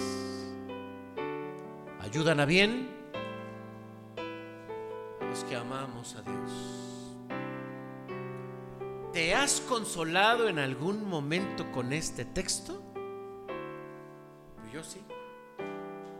ayudan 2.00 2.40
a 2.40 2.46
bien 2.46 2.95
que 5.44 5.56
amamos 5.56 6.14
a 6.14 6.22
Dios. 6.22 6.50
¿Te 9.12 9.34
has 9.34 9.60
consolado 9.62 10.48
en 10.48 10.58
algún 10.58 11.08
momento 11.08 11.70
con 11.72 11.92
este 11.92 12.24
texto? 12.24 12.82
Yo 14.72 14.82
sí. 14.84 15.00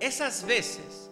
Esas 0.01 0.47
veces 0.47 1.11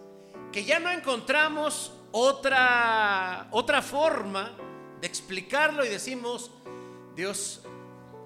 que 0.51 0.63
ya 0.63 0.79
no 0.79 0.89
encontramos 0.89 1.93
otra, 2.11 3.47
otra 3.51 3.81
forma 3.81 4.55
de 5.01 5.07
explicarlo 5.07 5.85
y 5.85 5.89
decimos, 5.89 6.51
Dios, 7.15 7.61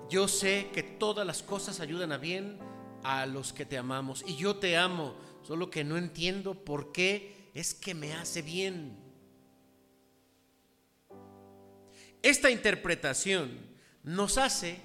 yo 0.10 0.28
sé 0.28 0.70
que 0.74 0.84
todas 0.84 1.26
las 1.26 1.44
cosas 1.44 1.80
ayudan 1.80 2.12
a 2.12 2.18
bien 2.18 2.60
a 3.04 3.26
los 3.26 3.54
que 3.54 3.66
te 3.66 3.78
amamos 3.78 4.24
y 4.28 4.36
yo 4.36 4.58
te 4.58 4.78
amo, 4.78 5.16
solo 5.42 5.70
que 5.70 5.84
no 5.84 5.98
entiendo 5.98 6.54
por 6.54 6.92
qué 6.92 7.52
es 7.54 7.74
que 7.74 7.94
me 7.94 8.14
hace 8.14 8.42
bien. 8.42 9.09
Esta 12.22 12.50
interpretación 12.50 13.58
nos 14.04 14.38
hace 14.38 14.78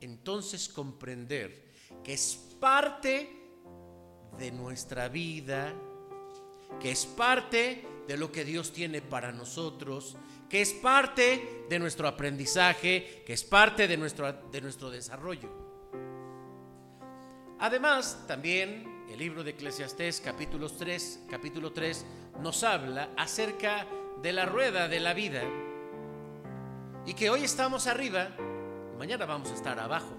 entonces 0.00 0.68
comprender 0.68 1.70
que 2.02 2.12
es 2.12 2.34
parte 2.58 3.30
de 4.36 4.50
nuestra 4.50 5.08
vida, 5.08 5.72
que 6.80 6.90
es 6.90 7.06
parte 7.06 7.86
de 8.08 8.16
lo 8.16 8.32
que 8.32 8.44
Dios 8.44 8.72
tiene 8.72 9.00
para 9.00 9.30
nosotros, 9.30 10.16
que 10.48 10.60
es 10.60 10.72
parte 10.72 11.66
de 11.68 11.78
nuestro 11.78 12.08
aprendizaje, 12.08 13.22
que 13.24 13.32
es 13.32 13.44
parte 13.44 13.86
de 13.86 13.96
nuestro, 13.96 14.32
de 14.32 14.60
nuestro 14.60 14.90
desarrollo. 14.90 15.50
Además, 17.60 18.24
también 18.26 19.04
el 19.08 19.20
libro 19.20 19.44
de 19.44 19.52
Eclesiastés 19.52 20.20
capítulo 20.20 20.68
3, 20.68 21.26
capítulo 21.30 21.72
3 21.72 22.04
nos 22.40 22.64
habla 22.64 23.10
acerca 23.16 23.86
de 24.20 24.32
la 24.32 24.46
rueda 24.46 24.88
de 24.88 24.98
la 24.98 25.14
vida 25.14 25.44
y 27.04 27.14
que 27.14 27.30
hoy 27.30 27.42
estamos 27.42 27.86
arriba, 27.86 28.28
mañana 28.98 29.26
vamos 29.26 29.50
a 29.50 29.54
estar 29.54 29.78
abajo. 29.78 30.14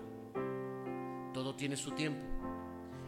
Todo 1.34 1.56
tiene 1.56 1.78
su 1.78 1.92
tiempo. 1.92 2.22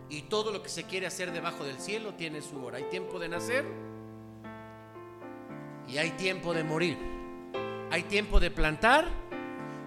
Y 0.10 0.24
todo 0.24 0.52
lo 0.52 0.64
que 0.64 0.70
se 0.70 0.84
quiere 0.84 1.08
hacer 1.08 1.32
debajo 1.32 1.64
del 1.64 1.80
cielo 1.80 2.14
tiene 2.14 2.42
su 2.42 2.64
hora. 2.64 2.78
Hay 2.78 2.86
tiempo 2.86 3.20
de 3.20 3.28
nacer 3.28 3.66
y 5.88 5.98
hay 5.98 6.12
tiempo 6.12 6.54
de 6.54 6.64
morir. 6.64 6.98
Hay 7.92 8.04
tiempo 8.04 8.40
de 8.40 8.52
plantar 8.52 9.10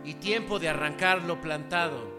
y 0.04 0.14
tiempo 0.14 0.58
de 0.58 0.68
arrancar 0.68 1.22
lo 1.22 1.40
plantado. 1.40 2.18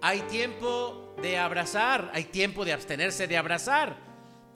Hay 0.00 0.20
tiempo 0.22 1.14
de 1.20 1.38
abrazar, 1.38 2.10
hay 2.14 2.24
tiempo 2.24 2.64
de 2.64 2.72
abstenerse 2.72 3.26
de 3.26 3.36
abrazar. 3.36 3.96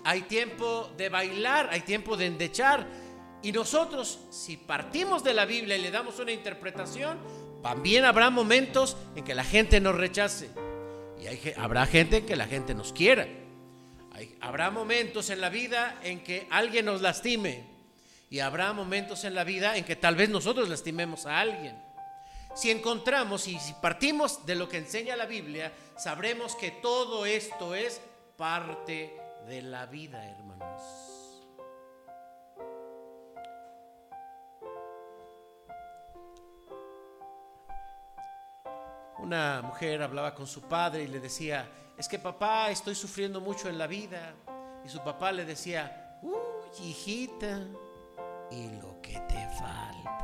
Hay 0.04 0.22
tiempo 0.22 0.90
de 0.96 1.08
bailar, 1.08 1.68
hay 1.70 1.80
tiempo 1.80 2.16
de 2.16 2.26
endechar, 2.26 2.86
y 3.44 3.52
nosotros, 3.52 4.20
si 4.30 4.56
partimos 4.56 5.22
de 5.22 5.34
la 5.34 5.44
Biblia 5.44 5.76
y 5.76 5.82
le 5.82 5.90
damos 5.90 6.18
una 6.18 6.32
interpretación, 6.32 7.18
también 7.62 8.06
habrá 8.06 8.30
momentos 8.30 8.96
en 9.14 9.22
que 9.22 9.34
la 9.34 9.44
gente 9.44 9.80
nos 9.80 9.94
rechace. 9.94 10.48
Y 11.20 11.52
habrá 11.60 11.84
gente 11.84 12.18
en 12.18 12.26
que 12.26 12.36
la 12.36 12.46
gente 12.46 12.74
nos 12.74 12.94
quiera. 12.94 13.28
habrá 14.40 14.70
momentos 14.70 15.28
en 15.28 15.42
la 15.42 15.50
vida 15.50 16.00
en 16.02 16.24
que 16.24 16.46
alguien 16.50 16.86
nos 16.86 17.02
lastime. 17.02 17.66
Y 18.30 18.38
habrá 18.38 18.72
momentos 18.72 19.24
en 19.24 19.34
la 19.34 19.44
vida 19.44 19.76
en 19.76 19.84
que 19.84 19.96
tal 19.96 20.16
vez 20.16 20.30
nosotros 20.30 20.70
lastimemos 20.70 21.26
a 21.26 21.38
alguien. 21.38 21.78
Si 22.54 22.70
encontramos 22.70 23.46
y 23.46 23.58
si 23.58 23.74
partimos 23.74 24.46
de 24.46 24.54
lo 24.54 24.70
que 24.70 24.78
enseña 24.78 25.16
la 25.16 25.26
Biblia, 25.26 25.70
sabremos 25.98 26.56
que 26.56 26.70
todo 26.70 27.26
esto 27.26 27.74
es 27.74 28.00
parte 28.38 29.14
de 29.46 29.60
la 29.60 29.84
vida, 29.84 30.24
hermanos. 30.24 31.03
Una 39.18 39.62
mujer 39.62 40.02
hablaba 40.02 40.34
con 40.34 40.46
su 40.46 40.62
padre 40.62 41.04
y 41.04 41.06
le 41.08 41.20
decía, 41.20 41.68
es 41.96 42.08
que 42.08 42.18
papá, 42.18 42.70
estoy 42.70 42.94
sufriendo 42.94 43.40
mucho 43.40 43.68
en 43.68 43.78
la 43.78 43.86
vida. 43.86 44.34
Y 44.84 44.88
su 44.88 45.02
papá 45.02 45.32
le 45.32 45.44
decía, 45.44 46.18
uy, 46.22 46.86
hijita, 46.86 47.60
y 48.50 48.68
lo 48.80 49.00
que 49.00 49.18
te 49.20 49.48
falta. 49.58 50.14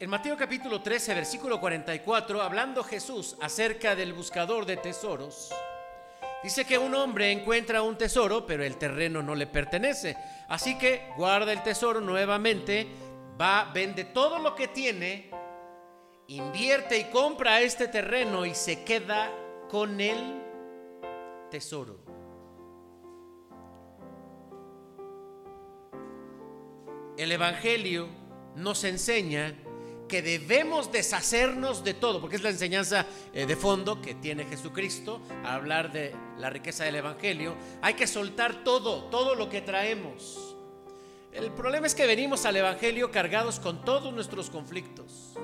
En 0.00 0.10
Mateo 0.10 0.36
capítulo 0.36 0.80
13, 0.80 1.12
versículo 1.14 1.60
44, 1.60 2.40
hablando 2.40 2.84
Jesús 2.84 3.36
acerca 3.40 3.96
del 3.96 4.12
buscador 4.12 4.64
de 4.64 4.76
tesoros, 4.76 5.52
Dice 6.42 6.64
que 6.64 6.78
un 6.78 6.94
hombre 6.94 7.32
encuentra 7.32 7.82
un 7.82 7.98
tesoro, 7.98 8.46
pero 8.46 8.62
el 8.62 8.76
terreno 8.76 9.22
no 9.22 9.34
le 9.34 9.46
pertenece. 9.46 10.16
Así 10.48 10.78
que 10.78 11.10
guarda 11.16 11.52
el 11.52 11.62
tesoro 11.62 12.00
nuevamente, 12.00 12.86
va, 13.40 13.70
vende 13.74 14.04
todo 14.04 14.38
lo 14.38 14.54
que 14.54 14.68
tiene, 14.68 15.30
invierte 16.28 16.98
y 16.98 17.04
compra 17.04 17.60
este 17.60 17.88
terreno 17.88 18.46
y 18.46 18.54
se 18.54 18.84
queda 18.84 19.30
con 19.68 20.00
el 20.00 20.42
tesoro. 21.50 21.98
El 27.16 27.32
Evangelio 27.32 28.08
nos 28.54 28.84
enseña 28.84 29.56
que 30.08 30.22
debemos 30.22 30.90
deshacernos 30.90 31.84
de 31.84 31.94
todo, 31.94 32.20
porque 32.20 32.36
es 32.36 32.42
la 32.42 32.50
enseñanza 32.50 33.06
eh, 33.32 33.46
de 33.46 33.56
fondo 33.56 34.00
que 34.00 34.14
tiene 34.14 34.46
Jesucristo 34.46 35.20
al 35.44 35.54
hablar 35.54 35.92
de 35.92 36.14
la 36.38 36.50
riqueza 36.50 36.84
del 36.84 36.96
Evangelio. 36.96 37.54
Hay 37.82 37.94
que 37.94 38.06
soltar 38.06 38.64
todo, 38.64 39.04
todo 39.04 39.34
lo 39.34 39.48
que 39.48 39.60
traemos. 39.60 40.56
El 41.32 41.52
problema 41.52 41.86
es 41.86 41.94
que 41.94 42.06
venimos 42.06 42.46
al 42.46 42.56
Evangelio 42.56 43.12
cargados 43.12 43.60
con 43.60 43.84
todos 43.84 44.12
nuestros 44.12 44.50
conflictos. 44.50 45.34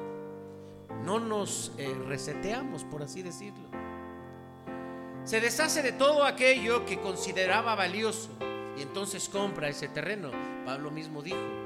No 1.05 1.20
nos 1.20 1.72
eh, 1.77 1.94
reseteamos, 2.07 2.85
por 2.85 3.03
así 3.03 3.22
decirlo. 3.22 3.68
Se 5.24 5.40
deshace 5.40 5.83
de 5.83 5.92
todo 5.92 6.24
aquello 6.24 6.85
que 6.87 7.00
consideraba 7.00 7.74
valioso 7.74 8.31
y 8.77 8.83
entonces 8.83 9.29
compra 9.29 9.68
ese 9.68 9.88
terreno. 9.88 10.31
Pablo 10.64 10.90
mismo 10.90 11.22
dijo, 11.22 11.63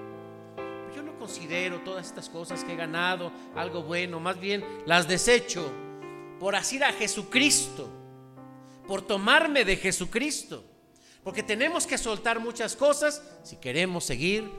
considero 1.28 1.80
todas 1.80 2.06
estas 2.06 2.30
cosas 2.30 2.64
que 2.64 2.72
he 2.72 2.76
ganado 2.76 3.30
algo 3.54 3.82
bueno, 3.82 4.18
más 4.18 4.40
bien 4.40 4.64
las 4.86 5.06
desecho 5.06 5.70
por 6.40 6.56
así 6.56 6.82
a 6.82 6.90
Jesucristo, 6.90 7.86
por 8.86 9.02
tomarme 9.02 9.66
de 9.66 9.76
Jesucristo. 9.76 10.64
Porque 11.22 11.42
tenemos 11.42 11.86
que 11.86 11.98
soltar 11.98 12.40
muchas 12.40 12.74
cosas 12.74 13.22
si 13.42 13.56
queremos 13.56 14.04
seguir 14.04 14.50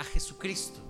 a 0.00 0.04
Jesucristo. 0.04 0.80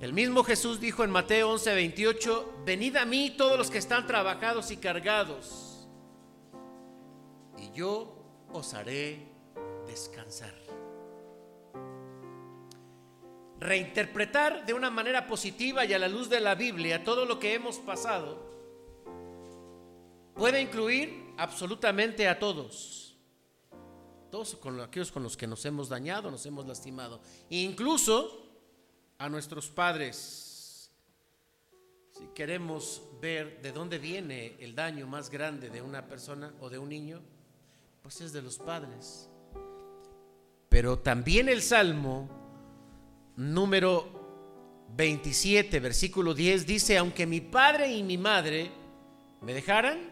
El 0.00 0.12
mismo 0.12 0.42
Jesús 0.42 0.80
dijo 0.80 1.04
en 1.04 1.10
Mateo 1.10 1.50
11, 1.50 1.74
28, 1.74 2.54
venid 2.66 2.96
a 2.96 3.04
mí 3.04 3.34
todos 3.38 3.56
los 3.56 3.70
que 3.70 3.78
están 3.78 4.04
trabajados 4.08 4.72
y 4.72 4.78
cargados, 4.78 5.86
y 7.56 7.70
yo 7.70 8.18
os 8.52 8.74
haré 8.74 9.28
descansar. 9.86 10.64
Reinterpretar 13.64 14.66
de 14.66 14.74
una 14.74 14.90
manera 14.90 15.26
positiva 15.26 15.86
y 15.86 15.94
a 15.94 15.98
la 15.98 16.06
luz 16.06 16.28
de 16.28 16.38
la 16.38 16.54
Biblia 16.54 17.02
todo 17.02 17.24
lo 17.24 17.38
que 17.38 17.54
hemos 17.54 17.78
pasado 17.78 18.52
puede 20.34 20.60
incluir 20.60 21.32
absolutamente 21.38 22.28
a 22.28 22.38
todos. 22.38 23.16
Todos 24.30 24.54
con 24.56 24.78
aquellos 24.82 25.10
con 25.10 25.22
los 25.22 25.34
que 25.34 25.46
nos 25.46 25.64
hemos 25.64 25.88
dañado, 25.88 26.30
nos 26.30 26.44
hemos 26.44 26.66
lastimado. 26.66 27.22
Incluso 27.48 28.44
a 29.16 29.30
nuestros 29.30 29.68
padres. 29.68 30.90
Si 32.12 32.26
queremos 32.34 33.00
ver 33.22 33.62
de 33.62 33.72
dónde 33.72 33.98
viene 33.98 34.56
el 34.60 34.74
daño 34.74 35.06
más 35.06 35.30
grande 35.30 35.70
de 35.70 35.80
una 35.80 36.06
persona 36.06 36.52
o 36.60 36.68
de 36.68 36.78
un 36.78 36.90
niño, 36.90 37.22
pues 38.02 38.20
es 38.20 38.34
de 38.34 38.42
los 38.42 38.58
padres. 38.58 39.30
Pero 40.68 40.98
también 40.98 41.48
el 41.48 41.62
Salmo 41.62 42.43
número 43.36 44.86
27, 44.96 45.80
versículo 45.80 46.34
10 46.34 46.66
dice, 46.66 46.98
aunque 46.98 47.26
mi 47.26 47.40
padre 47.40 47.92
y 47.92 48.02
mi 48.02 48.16
madre 48.16 48.70
me 49.40 49.52
dejaran, 49.52 50.10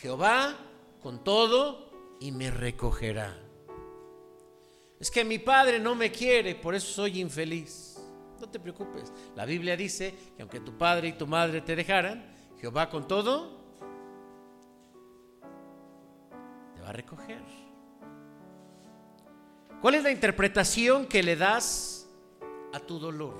Jehová 0.00 0.56
con 1.02 1.24
todo 1.24 2.16
y 2.20 2.32
me 2.32 2.50
recogerá. 2.50 3.38
Es 5.00 5.10
que 5.10 5.24
mi 5.24 5.38
padre 5.38 5.78
no 5.78 5.94
me 5.94 6.10
quiere, 6.10 6.54
por 6.54 6.74
eso 6.74 6.86
soy 6.86 7.20
infeliz. 7.20 7.98
No 8.40 8.48
te 8.48 8.60
preocupes. 8.60 9.12
La 9.34 9.44
Biblia 9.44 9.76
dice 9.76 10.14
que 10.36 10.42
aunque 10.42 10.60
tu 10.60 10.76
padre 10.76 11.08
y 11.08 11.12
tu 11.12 11.26
madre 11.26 11.60
te 11.60 11.74
dejaran, 11.76 12.24
Jehová 12.60 12.88
con 12.88 13.08
todo 13.08 13.60
te 16.74 16.80
va 16.80 16.90
a 16.90 16.92
recoger. 16.92 17.63
¿Cuál 19.84 19.96
es 19.96 20.02
la 20.02 20.10
interpretación 20.10 21.04
que 21.04 21.22
le 21.22 21.36
das 21.36 22.08
a 22.72 22.80
tu 22.80 22.98
dolor, 22.98 23.34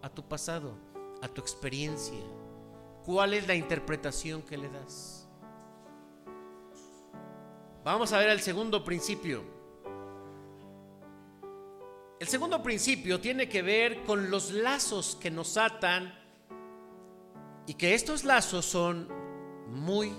a 0.00 0.08
tu 0.08 0.26
pasado, 0.26 0.78
a 1.20 1.28
tu 1.28 1.42
experiencia? 1.42 2.24
¿Cuál 3.04 3.34
es 3.34 3.46
la 3.46 3.54
interpretación 3.54 4.40
que 4.40 4.56
le 4.56 4.70
das? 4.70 5.28
Vamos 7.84 8.14
a 8.14 8.18
ver 8.18 8.30
el 8.30 8.40
segundo 8.40 8.82
principio. 8.82 9.44
El 12.18 12.28
segundo 12.28 12.62
principio 12.62 13.20
tiene 13.20 13.46
que 13.50 13.60
ver 13.60 14.04
con 14.04 14.30
los 14.30 14.52
lazos 14.52 15.18
que 15.20 15.30
nos 15.30 15.58
atan 15.58 16.18
y 17.66 17.74
que 17.74 17.92
estos 17.92 18.24
lazos 18.24 18.64
son 18.64 19.06
muy 19.68 20.10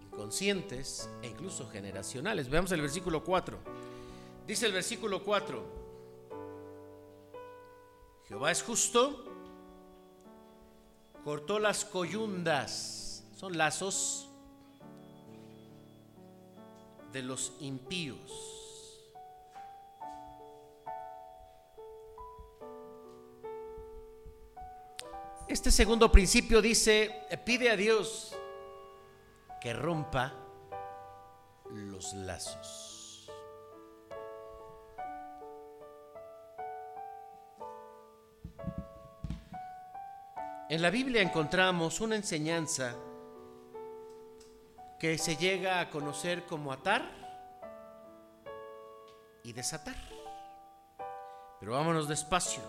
inconscientes 0.00 1.10
e 1.20 1.28
incluso 1.28 1.68
generacionales. 1.68 2.48
Veamos 2.48 2.72
el 2.72 2.80
versículo 2.80 3.22
4. 3.22 3.91
Dice 4.52 4.66
el 4.66 4.72
versículo 4.72 5.24
4, 5.24 5.64
Jehová 8.28 8.50
es 8.50 8.62
justo, 8.62 9.24
cortó 11.24 11.58
las 11.58 11.86
coyundas, 11.86 13.24
son 13.34 13.56
lazos 13.56 14.28
de 17.12 17.22
los 17.22 17.54
impíos 17.60 18.30
Este 25.48 25.70
segundo 25.70 26.12
principio 26.12 26.60
dice, 26.60 27.26
pide 27.46 27.70
a 27.70 27.76
Dios 27.76 28.36
que 29.62 29.72
rompa 29.72 30.34
los 31.70 32.12
lazos. 32.12 32.91
En 40.72 40.80
la 40.80 40.88
Biblia 40.88 41.20
encontramos 41.20 42.00
una 42.00 42.16
enseñanza 42.16 42.96
que 44.98 45.18
se 45.18 45.36
llega 45.36 45.80
a 45.80 45.90
conocer 45.90 46.46
como 46.46 46.72
atar 46.72 47.02
y 49.44 49.52
desatar. 49.52 49.96
Pero 51.60 51.72
vámonos 51.72 52.08
despacio. 52.08 52.62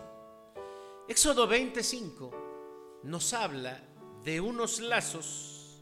Éxodo 1.07 1.47
25 1.47 2.99
nos 3.03 3.33
habla 3.33 3.79
de 4.25 4.41
unos 4.41 4.81
lazos 4.81 5.79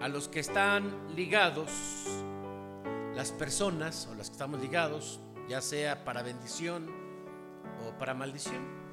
a 0.00 0.06
los 0.06 0.28
que 0.28 0.38
están 0.38 1.16
ligados 1.16 1.72
las 3.16 3.32
personas 3.32 4.06
o 4.12 4.14
las 4.14 4.28
que 4.28 4.34
estamos 4.34 4.60
ligados, 4.60 5.18
ya 5.48 5.60
sea 5.60 6.04
para 6.04 6.22
bendición 6.22 6.88
o 7.84 7.98
para 7.98 8.14
maldición. 8.14 8.83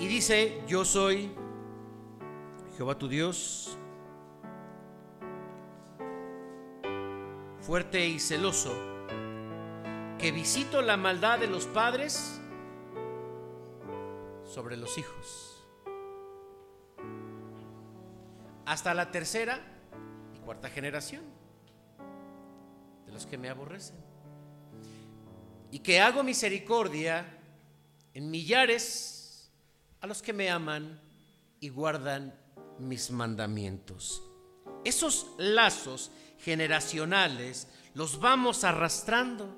Y 0.00 0.08
dice, 0.08 0.62
yo 0.66 0.82
soy 0.82 1.30
Jehová 2.74 2.96
tu 2.96 3.06
Dios, 3.06 3.76
fuerte 7.60 8.06
y 8.06 8.18
celoso, 8.18 8.72
que 10.18 10.32
visito 10.32 10.80
la 10.80 10.96
maldad 10.96 11.38
de 11.38 11.48
los 11.48 11.66
padres 11.66 12.40
sobre 14.46 14.78
los 14.78 14.96
hijos. 14.96 15.66
Hasta 18.64 18.94
la 18.94 19.10
tercera 19.10 19.60
y 20.34 20.38
cuarta 20.38 20.70
generación 20.70 21.24
de 23.04 23.12
los 23.12 23.26
que 23.26 23.36
me 23.36 23.50
aborrecen. 23.50 23.96
Y 25.70 25.80
que 25.80 26.00
hago 26.00 26.22
misericordia 26.22 27.38
en 28.14 28.30
millares 28.30 29.19
a 30.00 30.06
los 30.06 30.22
que 30.22 30.32
me 30.32 30.50
aman 30.50 31.00
y 31.60 31.68
guardan 31.68 32.34
mis 32.78 33.10
mandamientos. 33.10 34.22
Esos 34.84 35.26
lazos 35.38 36.10
generacionales 36.38 37.68
los 37.94 38.18
vamos 38.18 38.64
arrastrando 38.64 39.48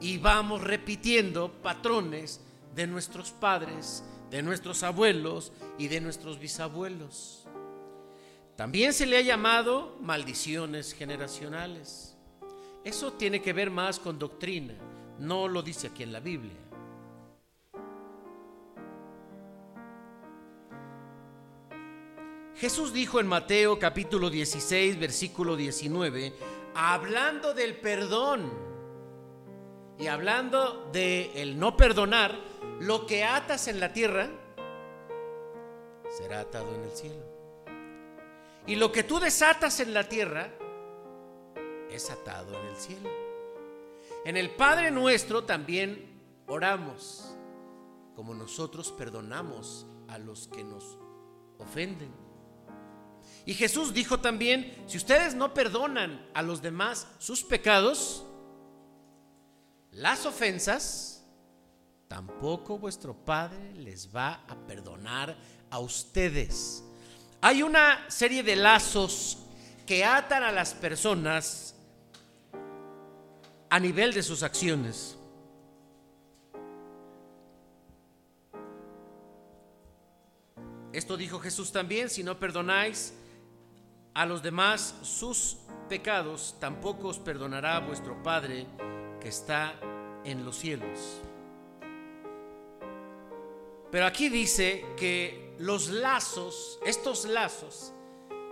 y 0.00 0.18
vamos 0.18 0.62
repitiendo 0.62 1.52
patrones 1.62 2.40
de 2.74 2.86
nuestros 2.86 3.32
padres, 3.32 4.04
de 4.30 4.42
nuestros 4.42 4.82
abuelos 4.82 5.52
y 5.76 5.88
de 5.88 6.00
nuestros 6.00 6.38
bisabuelos. 6.38 7.46
También 8.56 8.92
se 8.92 9.06
le 9.06 9.16
ha 9.16 9.22
llamado 9.22 9.96
maldiciones 10.00 10.92
generacionales. 10.92 12.16
Eso 12.84 13.12
tiene 13.14 13.42
que 13.42 13.52
ver 13.52 13.70
más 13.70 13.98
con 13.98 14.18
doctrina, 14.18 14.74
no 15.18 15.48
lo 15.48 15.62
dice 15.62 15.88
aquí 15.88 16.02
en 16.02 16.12
la 16.12 16.20
Biblia. 16.20 16.69
Jesús 22.60 22.92
dijo 22.92 23.20
en 23.20 23.26
Mateo 23.26 23.78
capítulo 23.78 24.28
16, 24.28 25.00
versículo 25.00 25.56
19, 25.56 26.34
hablando 26.74 27.54
del 27.54 27.80
perdón 27.80 28.52
y 29.98 30.08
hablando 30.08 30.90
de 30.92 31.40
el 31.40 31.58
no 31.58 31.74
perdonar, 31.74 32.38
lo 32.80 33.06
que 33.06 33.24
atas 33.24 33.66
en 33.66 33.80
la 33.80 33.94
tierra 33.94 34.28
será 36.10 36.40
atado 36.40 36.74
en 36.74 36.82
el 36.82 36.90
cielo. 36.90 37.24
Y 38.66 38.76
lo 38.76 38.92
que 38.92 39.04
tú 39.04 39.18
desatas 39.20 39.80
en 39.80 39.94
la 39.94 40.06
tierra 40.06 40.52
es 41.90 42.10
atado 42.10 42.60
en 42.60 42.66
el 42.66 42.76
cielo. 42.76 43.08
En 44.26 44.36
el 44.36 44.50
Padre 44.50 44.90
nuestro 44.90 45.44
también 45.44 46.44
oramos, 46.46 47.34
como 48.14 48.34
nosotros 48.34 48.92
perdonamos 48.92 49.86
a 50.08 50.18
los 50.18 50.46
que 50.48 50.62
nos 50.62 50.98
ofenden. 51.58 52.19
Y 53.50 53.54
Jesús 53.54 53.92
dijo 53.92 54.20
también, 54.20 54.72
si 54.86 54.96
ustedes 54.96 55.34
no 55.34 55.52
perdonan 55.52 56.24
a 56.34 56.40
los 56.40 56.62
demás 56.62 57.08
sus 57.18 57.42
pecados, 57.42 58.24
las 59.90 60.24
ofensas, 60.24 61.26
tampoco 62.06 62.78
vuestro 62.78 63.12
Padre 63.12 63.74
les 63.74 64.14
va 64.14 64.44
a 64.46 64.54
perdonar 64.54 65.36
a 65.68 65.80
ustedes. 65.80 66.84
Hay 67.40 67.64
una 67.64 68.08
serie 68.08 68.44
de 68.44 68.54
lazos 68.54 69.38
que 69.84 70.04
atan 70.04 70.44
a 70.44 70.52
las 70.52 70.72
personas 70.72 71.74
a 73.68 73.80
nivel 73.80 74.14
de 74.14 74.22
sus 74.22 74.44
acciones. 74.44 75.18
Esto 80.92 81.16
dijo 81.16 81.40
Jesús 81.40 81.72
también, 81.72 82.08
si 82.08 82.22
no 82.22 82.38
perdonáis 82.38 83.14
a 84.14 84.26
los 84.26 84.42
demás 84.42 84.94
sus 85.02 85.58
pecados, 85.88 86.56
tampoco 86.60 87.08
os 87.08 87.18
perdonará 87.18 87.80
vuestro 87.80 88.22
Padre 88.22 88.66
que 89.20 89.28
está 89.28 89.74
en 90.24 90.44
los 90.44 90.56
cielos. 90.56 91.20
Pero 93.90 94.06
aquí 94.06 94.28
dice 94.28 94.84
que 94.96 95.54
los 95.58 95.88
lazos, 95.88 96.78
estos 96.84 97.24
lazos, 97.24 97.92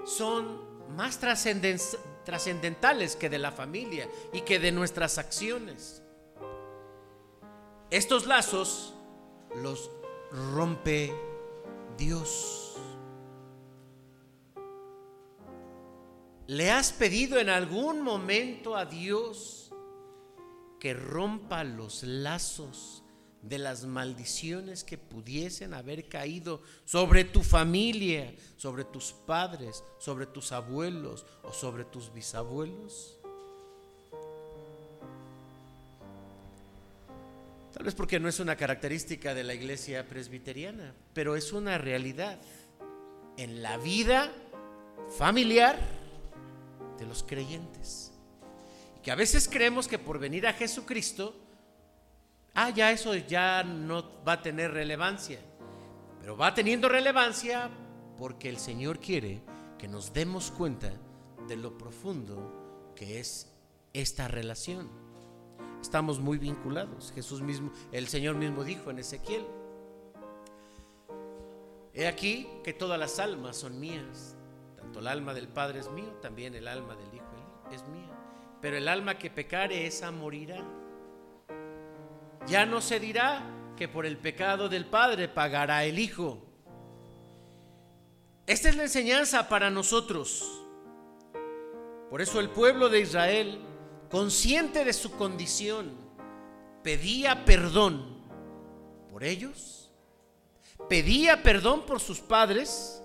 son 0.05 0.97
más 0.97 1.21
trascendentales 1.21 3.15
que 3.15 3.29
de 3.29 3.39
la 3.39 3.53
familia 3.53 4.09
y 4.33 4.41
que 4.41 4.59
de 4.59 4.73
nuestras 4.73 5.19
acciones. 5.19 6.03
Estos 7.91 8.27
lazos 8.27 8.95
los 9.63 9.91
rompe 10.33 11.15
Dios. 11.97 12.68
¿Le 16.49 16.71
has 16.71 16.95
pedido 16.95 17.39
en 17.39 17.51
algún 17.51 18.01
momento 18.01 18.75
a 18.75 18.87
Dios 18.87 19.71
que 20.81 20.95
rompa 20.95 21.63
los 21.63 22.05
lazos 22.05 23.03
de 23.43 23.59
las 23.59 23.85
maldiciones 23.85 24.83
que 24.83 24.97
pudiesen 24.97 25.75
haber 25.75 26.09
caído 26.09 26.63
sobre 26.87 27.25
tu 27.25 27.43
familia, 27.43 28.35
sobre 28.57 28.85
tus 28.85 29.13
padres, 29.13 29.85
sobre 29.99 30.25
tus 30.25 30.51
abuelos 30.53 31.27
o 31.43 31.53
sobre 31.53 31.85
tus 31.85 32.15
bisabuelos? 32.15 33.19
Tal 37.75 37.85
vez 37.85 37.95
porque 37.95 38.19
no 38.19 38.27
es 38.27 38.41
una 38.41 38.57
característica 38.57 39.35
de 39.35 39.45
la 39.45 39.53
iglesia 39.53 40.09
presbiteriana, 40.09 40.95
pero 41.13 41.37
es 41.37 41.53
una 41.53 41.77
realidad 41.77 42.41
en 43.37 43.61
la 43.63 43.77
vida 43.77 44.33
familiar 45.19 46.08
de 46.99 47.07
los 47.07 47.23
creyentes. 47.23 48.13
Y 48.97 49.01
que 49.01 49.11
a 49.11 49.15
veces 49.15 49.49
creemos 49.49 49.89
que 49.89 49.99
por 49.99 50.19
venir 50.19 50.47
a 50.47 50.53
Jesucristo, 50.53 51.35
ah, 52.55 52.71
ya 52.71 52.91
eso 52.91 53.15
ya 53.15 53.63
no 53.65 54.23
va 54.25 54.35
a 54.35 54.43
tener 54.43 54.73
relevancia. 54.73 55.41
Pero 56.21 56.37
va 56.37 56.55
teniendo 56.55 56.89
relevancia 56.89 57.71
porque 58.19 58.49
el 58.49 58.59
Señor 58.59 58.99
quiere 58.99 59.41
que 59.79 59.89
nos 59.89 60.13
demos 60.13 60.51
cuenta 60.51 60.93
de 61.47 61.57
lo 61.57 61.79
profundo 61.79 62.93
que 62.95 63.21
es 63.21 63.53
esta 63.93 64.29
relación. 64.29 64.91
Estamos 65.81 66.19
muy 66.19 66.39
vinculados. 66.39 67.13
Jesús 67.13 67.41
mismo, 67.41 67.71
el 67.93 68.09
Señor 68.09 68.35
mismo 68.35 68.65
dijo 68.65 68.91
en 68.91 68.99
Ezequiel, 68.99 69.47
he 71.95 72.07
aquí 72.07 72.49
que 72.65 72.73
todas 72.73 72.99
las 72.99 73.19
almas 73.19 73.57
son 73.57 73.79
mías. 73.79 74.37
El 74.99 75.07
alma 75.07 75.33
del 75.33 75.49
Padre 75.49 75.81
es 75.81 75.91
mío, 75.91 76.11
también 76.21 76.55
el 76.55 76.67
alma 76.67 76.97
del 76.97 77.15
Hijo 77.15 77.25
es 77.73 77.87
mía. 77.89 78.11
Pero 78.61 78.77
el 78.77 78.89
alma 78.89 79.17
que 79.19 79.31
pecare, 79.31 79.87
esa 79.87 80.11
morirá. 80.11 80.65
Ya 82.47 82.67
no 82.67 82.81
se 82.81 82.99
dirá 82.99 83.45
que 83.77 83.87
por 83.87 84.07
el 84.07 84.19
pecado 84.19 84.69
del 84.69 84.87
Padre 84.87 85.29
pagará 85.29 85.85
el 85.85 85.99
Hijo. 85.99 86.43
Esta 88.47 88.69
es 88.69 88.77
la 88.77 88.85
enseñanza 88.85 89.49
para 89.49 89.71
nosotros. 89.71 90.65
Por 92.11 92.21
eso 92.21 92.41
el 92.41 92.49
pueblo 92.49 92.89
de 92.89 93.01
Israel 93.01 93.61
consciente 94.11 94.85
de 94.85 94.93
su 94.93 95.13
condición, 95.13 95.93
pedía 96.83 97.45
perdón 97.45 98.23
por 99.13 99.23
ellos, 99.23 99.93
pedía 100.89 101.43
perdón 101.43 101.85
por 101.85 102.01
sus 102.01 102.21
padres 102.21 103.03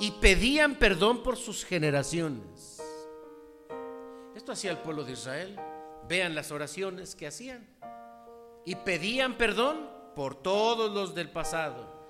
y 0.00 0.10
pedían 0.12 0.76
perdón 0.76 1.22
por 1.22 1.36
sus 1.36 1.64
generaciones. 1.64 2.80
Esto 4.34 4.52
hacía 4.52 4.70
el 4.70 4.78
pueblo 4.78 5.04
de 5.04 5.12
Israel. 5.12 5.58
Vean 6.08 6.34
las 6.34 6.50
oraciones 6.50 7.14
que 7.14 7.26
hacían. 7.26 7.66
Y 8.64 8.76
pedían 8.76 9.36
perdón 9.36 9.88
por 10.14 10.34
todos 10.34 10.92
los 10.92 11.14
del 11.14 11.30
pasado. 11.30 12.02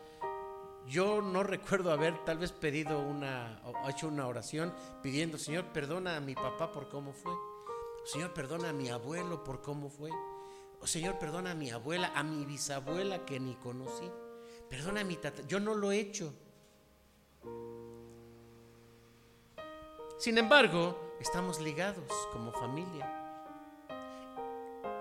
Yo 0.86 1.22
no 1.22 1.42
recuerdo 1.42 1.92
haber 1.92 2.24
tal 2.24 2.38
vez 2.38 2.52
pedido 2.52 3.00
una, 3.00 3.62
hecho 3.88 4.08
una 4.08 4.26
oración 4.26 4.74
pidiendo, 5.02 5.38
Señor, 5.38 5.66
perdona 5.66 6.16
a 6.16 6.20
mi 6.20 6.34
papá 6.34 6.72
por 6.72 6.88
cómo 6.88 7.12
fue. 7.12 7.32
Señor, 8.04 8.32
perdona 8.32 8.70
a 8.70 8.72
mi 8.72 8.88
abuelo 8.88 9.44
por 9.44 9.62
cómo 9.62 9.88
fue. 9.88 10.10
Señor, 10.84 11.18
perdona 11.18 11.52
a 11.52 11.54
mi 11.54 11.70
abuela, 11.70 12.12
a 12.14 12.22
mi 12.22 12.44
bisabuela 12.44 13.24
que 13.24 13.38
ni 13.38 13.54
conocí. 13.54 14.10
Perdona 14.68 15.02
a 15.02 15.04
mi 15.04 15.16
tata. 15.16 15.42
Yo 15.46 15.60
no 15.60 15.74
lo 15.74 15.92
he 15.92 16.00
hecho. 16.00 16.34
Sin 20.22 20.38
embargo, 20.38 21.16
estamos 21.18 21.60
ligados 21.60 22.08
como 22.32 22.52
familia. 22.52 23.12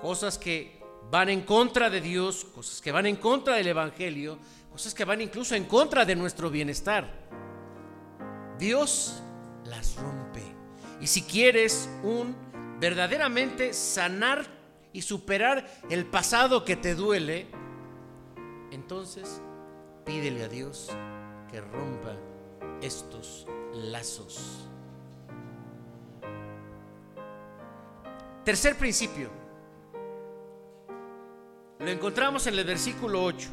Cosas 0.01 0.35
que 0.35 0.81
van 1.11 1.29
en 1.29 1.41
contra 1.41 1.91
de 1.91 2.01
Dios, 2.01 2.43
cosas 2.43 2.81
que 2.81 2.91
van 2.91 3.05
en 3.05 3.17
contra 3.17 3.53
del 3.53 3.67
Evangelio, 3.67 4.39
cosas 4.71 4.95
que 4.95 5.05
van 5.05 5.21
incluso 5.21 5.53
en 5.53 5.65
contra 5.65 6.05
de 6.05 6.15
nuestro 6.15 6.49
bienestar. 6.49 7.07
Dios 8.57 9.21
las 9.65 9.95
rompe. 9.97 10.41
Y 10.99 11.05
si 11.05 11.21
quieres 11.21 11.87
un 12.01 12.35
verdaderamente 12.79 13.73
sanar 13.73 14.43
y 14.91 15.03
superar 15.03 15.69
el 15.91 16.07
pasado 16.07 16.65
que 16.65 16.77
te 16.77 16.95
duele, 16.95 17.45
entonces 18.71 19.39
pídele 20.03 20.45
a 20.45 20.47
Dios 20.47 20.89
que 21.51 21.61
rompa 21.61 22.17
estos 22.81 23.45
lazos. 23.71 24.70
Tercer 28.43 28.75
principio. 28.75 29.29
Lo 31.77 31.89
encontramos 31.89 32.47
en 32.47 32.57
el 32.57 32.65
versículo 32.65 33.23
8. 33.23 33.49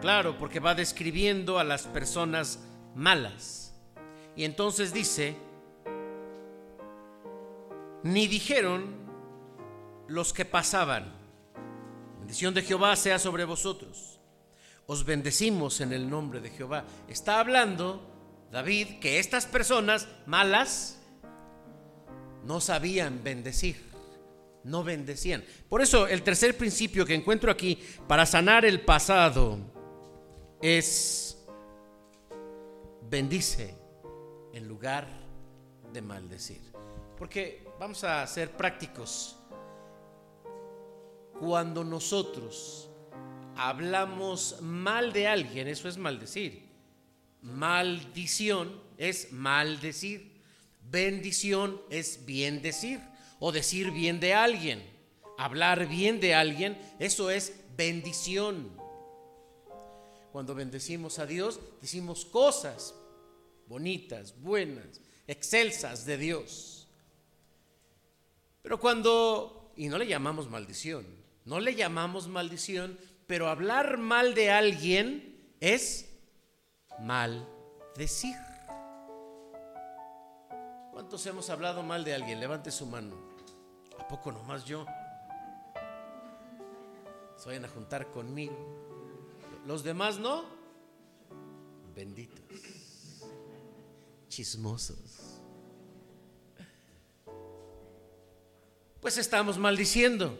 Claro, 0.00 0.38
porque 0.38 0.58
va 0.58 0.74
describiendo 0.74 1.58
a 1.58 1.64
las 1.64 1.86
personas 1.86 2.60
malas. 2.94 3.74
Y 4.36 4.44
entonces 4.44 4.94
dice, 4.94 5.36
ni 8.02 8.26
dijeron 8.26 8.94
los 10.08 10.32
que 10.32 10.46
pasaban, 10.46 11.12
bendición 12.20 12.54
de 12.54 12.62
Jehová 12.62 12.96
sea 12.96 13.18
sobre 13.18 13.44
vosotros. 13.44 14.18
Os 14.86 15.04
bendecimos 15.04 15.82
en 15.82 15.92
el 15.92 16.08
nombre 16.08 16.40
de 16.40 16.48
Jehová. 16.48 16.84
Está 17.06 17.38
hablando 17.38 18.00
David 18.50 18.98
que 18.98 19.18
estas 19.18 19.44
personas 19.44 20.08
malas 20.24 21.01
no 22.44 22.60
sabían 22.60 23.22
bendecir, 23.22 23.76
no 24.64 24.84
bendecían. 24.84 25.44
Por 25.68 25.82
eso 25.82 26.06
el 26.06 26.22
tercer 26.22 26.56
principio 26.56 27.06
que 27.06 27.14
encuentro 27.14 27.50
aquí 27.50 27.78
para 28.06 28.26
sanar 28.26 28.64
el 28.64 28.80
pasado 28.80 29.58
es 30.60 31.36
bendice 33.08 33.74
en 34.52 34.68
lugar 34.68 35.06
de 35.92 36.02
maldecir. 36.02 36.60
Porque 37.18 37.68
vamos 37.78 38.02
a 38.04 38.26
ser 38.26 38.56
prácticos. 38.56 39.36
Cuando 41.38 41.84
nosotros 41.84 42.88
hablamos 43.56 44.60
mal 44.60 45.12
de 45.12 45.26
alguien, 45.26 45.68
eso 45.68 45.88
es 45.88 45.98
maldecir. 45.98 46.68
Maldición 47.42 48.80
es 48.96 49.32
maldecir. 49.32 50.31
Bendición 50.92 51.80
es 51.88 52.26
bien 52.26 52.60
decir 52.60 53.00
o 53.40 53.50
decir 53.50 53.90
bien 53.92 54.20
de 54.20 54.34
alguien. 54.34 54.82
Hablar 55.38 55.88
bien 55.88 56.20
de 56.20 56.34
alguien, 56.34 56.78
eso 56.98 57.30
es 57.30 57.54
bendición. 57.78 58.70
Cuando 60.32 60.54
bendecimos 60.54 61.18
a 61.18 61.24
Dios, 61.24 61.60
decimos 61.80 62.26
cosas 62.26 62.94
bonitas, 63.68 64.38
buenas, 64.42 65.00
excelsas 65.26 66.04
de 66.04 66.18
Dios. 66.18 66.86
Pero 68.60 68.78
cuando, 68.78 69.72
y 69.76 69.88
no 69.88 69.96
le 69.96 70.06
llamamos 70.06 70.50
maldición, 70.50 71.06
no 71.46 71.58
le 71.58 71.74
llamamos 71.74 72.28
maldición, 72.28 72.98
pero 73.26 73.48
hablar 73.48 73.96
mal 73.96 74.34
de 74.34 74.50
alguien 74.50 75.54
es 75.58 76.10
maldecir. 77.00 78.51
¿Cuántos 81.02 81.26
hemos 81.26 81.50
hablado 81.50 81.82
mal 81.82 82.04
de 82.04 82.14
alguien? 82.14 82.38
Levante 82.38 82.70
su 82.70 82.86
mano. 82.86 83.16
¿A 83.98 84.06
poco 84.06 84.30
nomás 84.30 84.64
yo? 84.64 84.86
Se 87.36 87.48
vayan 87.48 87.64
a 87.64 87.68
juntar 87.68 88.08
conmigo. 88.12 88.54
Los 89.66 89.82
demás 89.82 90.20
no. 90.20 90.44
Benditos. 91.92 92.40
Chismosos. 94.28 95.40
pues 99.00 99.18
estamos 99.18 99.58
maldiciendo. 99.58 100.38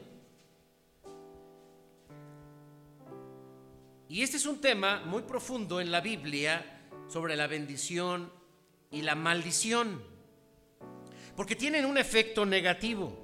Y 4.09 4.23
este 4.23 4.37
es 4.37 4.47
un 4.47 4.61
tema 4.61 5.01
muy 5.07 5.23
profundo 5.23 5.81
en 5.81 5.91
la 5.91 6.01
Biblia 6.01 6.89
sobre 7.09 7.35
la 7.35 7.49
bendición 7.49 8.33
y 8.93 9.03
la 9.03 9.17
maldición, 9.17 10.12
porque 11.37 11.57
tienen 11.57 11.85
un 11.85 11.99
efecto 11.99 12.45
negativo. 12.45 13.19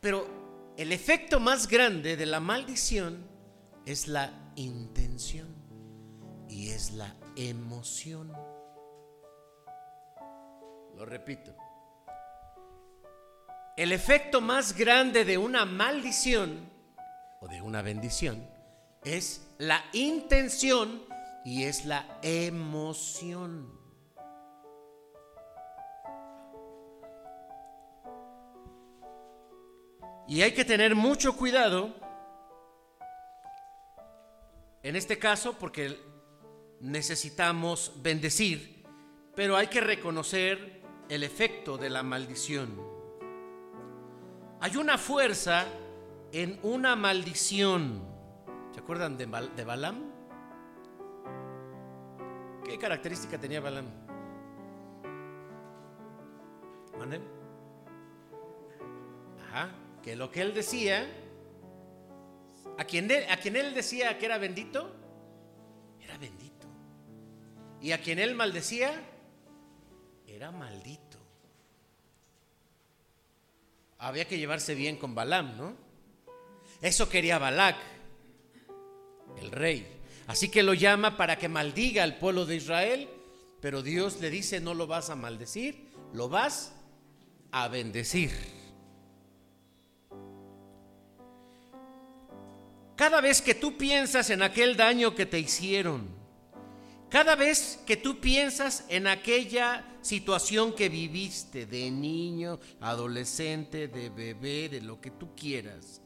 Pero 0.00 0.74
el 0.76 0.92
efecto 0.92 1.40
más 1.40 1.68
grande 1.68 2.16
de 2.16 2.26
la 2.26 2.40
maldición 2.40 3.26
es 3.86 4.08
la 4.08 4.52
intención 4.56 5.54
y 6.48 6.68
es 6.68 6.92
la 6.92 7.16
emoción. 7.36 8.32
Lo 10.96 11.04
repito. 11.04 11.54
El 13.76 13.92
efecto 13.92 14.40
más 14.40 14.74
grande 14.76 15.24
de 15.24 15.36
una 15.36 15.66
maldición 15.66 16.70
o 17.40 17.48
de 17.48 17.60
una 17.60 17.82
bendición 17.82 18.48
es 19.04 19.46
la 19.58 19.84
intención 19.92 21.02
y 21.44 21.64
es 21.64 21.84
la 21.84 22.18
emoción. 22.22 23.85
Y 30.28 30.42
hay 30.42 30.52
que 30.52 30.64
tener 30.64 30.94
mucho 30.96 31.36
cuidado 31.36 31.94
en 34.82 34.96
este 34.96 35.18
caso 35.18 35.56
porque 35.58 36.00
necesitamos 36.80 37.92
bendecir, 38.02 38.84
pero 39.36 39.56
hay 39.56 39.68
que 39.68 39.80
reconocer 39.80 40.82
el 41.08 41.22
efecto 41.22 41.78
de 41.78 41.90
la 41.90 42.02
maldición. 42.02 42.76
Hay 44.60 44.76
una 44.76 44.98
fuerza 44.98 45.64
en 46.32 46.58
una 46.62 46.96
maldición. 46.96 48.02
¿Se 48.72 48.80
acuerdan 48.80 49.16
de, 49.16 49.26
de 49.26 49.64
Balaam? 49.64 50.12
¿Qué 52.64 52.76
característica 52.78 53.38
tenía 53.38 53.60
Balaam? 53.60 53.86
¿Mande? 56.98 57.20
Ajá 59.48 59.85
que 60.06 60.14
lo 60.14 60.30
que 60.30 60.40
él 60.40 60.54
decía, 60.54 61.04
a 62.78 62.84
quien 62.84 63.10
él, 63.10 63.24
a 63.28 63.38
quien 63.38 63.56
él 63.56 63.74
decía 63.74 64.16
que 64.20 64.26
era 64.26 64.38
bendito, 64.38 64.94
era 66.00 66.16
bendito. 66.16 66.68
Y 67.80 67.90
a 67.90 68.00
quien 68.00 68.20
él 68.20 68.36
maldecía, 68.36 69.02
era 70.28 70.52
maldito. 70.52 71.18
Había 73.98 74.28
que 74.28 74.38
llevarse 74.38 74.76
bien 74.76 74.96
con 74.96 75.16
Balaam, 75.16 75.56
¿no? 75.56 75.74
Eso 76.80 77.08
quería 77.08 77.38
Balac, 77.38 77.76
el 79.40 79.50
rey. 79.50 79.88
Así 80.28 80.52
que 80.52 80.62
lo 80.62 80.74
llama 80.74 81.16
para 81.16 81.36
que 81.36 81.48
maldiga 81.48 82.04
al 82.04 82.18
pueblo 82.18 82.46
de 82.46 82.54
Israel, 82.54 83.08
pero 83.60 83.82
Dios 83.82 84.20
le 84.20 84.30
dice, 84.30 84.60
no 84.60 84.72
lo 84.72 84.86
vas 84.86 85.10
a 85.10 85.16
maldecir, 85.16 85.88
lo 86.12 86.28
vas 86.28 86.76
a 87.50 87.66
bendecir. 87.66 88.55
Cada 92.96 93.20
vez 93.20 93.42
que 93.42 93.54
tú 93.54 93.76
piensas 93.76 94.30
en 94.30 94.42
aquel 94.42 94.76
daño 94.76 95.14
que 95.14 95.26
te 95.26 95.38
hicieron, 95.38 96.08
cada 97.10 97.36
vez 97.36 97.78
que 97.86 97.96
tú 97.96 98.20
piensas 98.20 98.84
en 98.88 99.06
aquella 99.06 99.84
situación 100.00 100.74
que 100.74 100.88
viviste 100.88 101.66
de 101.66 101.90
niño, 101.90 102.58
adolescente, 102.80 103.88
de 103.88 104.08
bebé, 104.08 104.68
de 104.70 104.80
lo 104.80 105.00
que 105.00 105.10
tú 105.10 105.34
quieras, 105.36 106.00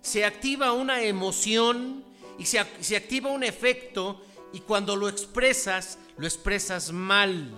se 0.00 0.24
activa 0.24 0.72
una 0.72 1.02
emoción 1.02 2.04
y 2.38 2.46
se, 2.46 2.58
activa 2.58 3.30
un 3.30 3.42
efecto 3.42 4.22
y 4.52 4.60
cuando 4.60 4.96
lo 4.96 5.08
expresas, 5.08 5.98
lo 6.16 6.26
expresas 6.26 6.92
mal. 6.92 7.52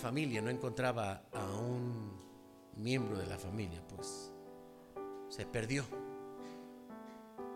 Familia 0.00 0.40
no 0.40 0.50
encontraba 0.50 1.22
a 1.32 1.44
un 1.56 2.20
miembro 2.76 3.18
de 3.18 3.26
la 3.26 3.38
familia, 3.38 3.80
pues 3.86 4.32
se 5.28 5.46
perdió. 5.46 5.84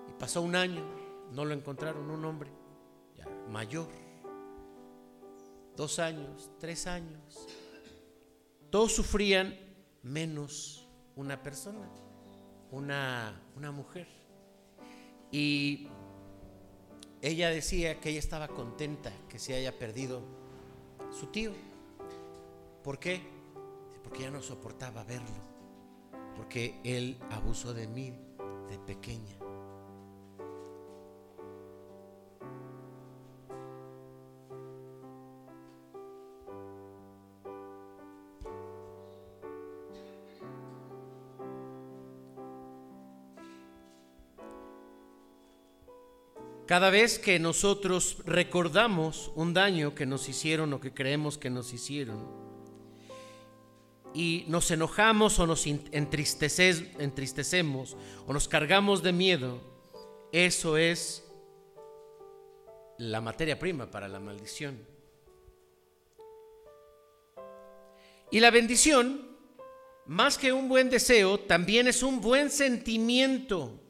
Y 0.09 0.13
pasó 0.19 0.43
un 0.43 0.55
año, 0.55 0.85
no 1.33 1.45
lo 1.45 1.55
encontraron, 1.55 2.11
un 2.11 2.25
hombre 2.25 2.51
mayor, 3.49 3.89
dos 5.77 5.99
años, 5.99 6.51
tres 6.59 6.87
años. 6.87 7.47
Todos 8.71 8.93
sufrían 8.93 9.57
menos 10.03 10.89
una 11.17 11.43
persona, 11.43 11.89
una, 12.71 13.41
una 13.57 13.71
mujer. 13.71 14.09
Y 15.31 15.89
ella 17.23 17.51
decía 17.51 18.01
que 18.01 18.11
ella 18.11 18.19
estaba 18.19 18.49
contenta 18.49 19.13
que 19.29 19.39
se 19.39 19.55
haya 19.55 19.79
perdido 19.79 20.23
su 21.11 21.27
tío. 21.29 21.53
¿Por 22.85 22.99
qué? 22.99 23.23
Porque 24.03 24.25
ya 24.25 24.31
no 24.31 24.43
soportaba 24.43 25.05
verlo. 25.05 25.27
Porque 26.37 26.79
él 26.85 27.17
abusó 27.31 27.73
de 27.73 27.89
mí 27.89 28.13
de 28.69 28.79
pequeña. 28.79 29.39
Cada 46.67 46.91
vez 46.91 47.19
que 47.19 47.39
nosotros 47.39 48.19
recordamos 48.27 49.33
un 49.37 49.55
daño 49.55 49.95
que 49.95 50.05
nos 50.05 50.29
hicieron 50.29 50.73
o 50.75 50.81
que 50.81 50.93
creemos 50.93 51.39
que 51.39 51.49
nos 51.49 51.73
hicieron, 51.73 52.44
y 54.15 54.45
nos 54.47 54.71
enojamos 54.71 55.39
o 55.41 55.47
nos 55.47 55.67
entristecemos 55.67 57.97
o 58.27 58.33
nos 58.33 58.49
cargamos 58.49 59.03
de 59.03 59.13
miedo, 59.13 59.61
eso 60.33 60.77
es 60.77 61.25
la 62.99 63.21
materia 63.21 63.59
prima 63.59 63.91
para 63.91 64.09
la 64.09 64.21
maldición. 64.21 64.79
Y 68.31 68.41
la 68.41 68.51
bendición, 68.51 69.37
más 70.07 70.39
que 70.39 70.53
un 70.53 70.69
buen 70.69 70.91
deseo, 70.91 71.41
también 71.41 71.89
es 71.89 72.03
un 72.03 72.21
buen 72.21 72.51
sentimiento. 72.51 73.81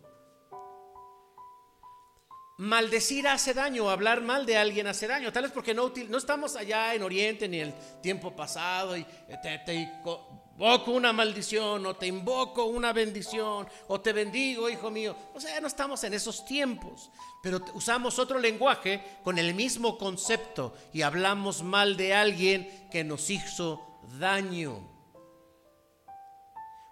Maldecir 2.57 3.27
hace 3.27 3.53
daño, 3.53 3.91
hablar 3.91 4.21
mal 4.21 4.47
de 4.47 4.57
alguien 4.57 4.87
hace 4.87 5.09
daño, 5.09 5.33
tal 5.33 5.43
vez 5.43 5.53
porque 5.53 5.75
no, 5.75 5.93
estamos 6.17 6.55
allá 6.55 6.95
en 6.95 7.03
Oriente 7.03 7.49
ni 7.49 7.59
el 7.59 7.75
tiempo 8.01 8.35
pasado 8.37 8.97
y 8.97 9.05
te, 9.43 9.59
te 9.67 9.75
invoco 9.75 10.93
una 10.93 11.13
maldición 11.13 11.85
o 11.85 11.97
te 11.97 12.07
invoco 12.07 12.67
una 12.67 12.93
bendición 12.93 13.67
o 13.89 14.01
te 14.01 14.13
bendigo, 14.13 14.71
hijo 14.71 14.89
mío. 14.89 15.17
O 15.35 15.41
sea, 15.41 15.61
no 15.61 15.67
estamos 15.67 16.05
en 16.05 16.15
esos 16.15 16.45
tiempos, 16.45 17.11
pero 17.43 17.61
usamos 17.75 18.21
otro 18.21 18.39
lenguaje 18.39 19.03
con 19.25 19.37
el 19.39 19.53
mismo 19.55 19.99
concepto 19.99 20.75
y 20.93 21.03
hablamos 21.03 21.65
mal 21.65 21.97
de 21.97 22.15
alguien 22.15 22.89
que 22.93 23.03
nos 23.03 23.31
hizo 23.31 23.99
daño. 24.21 24.89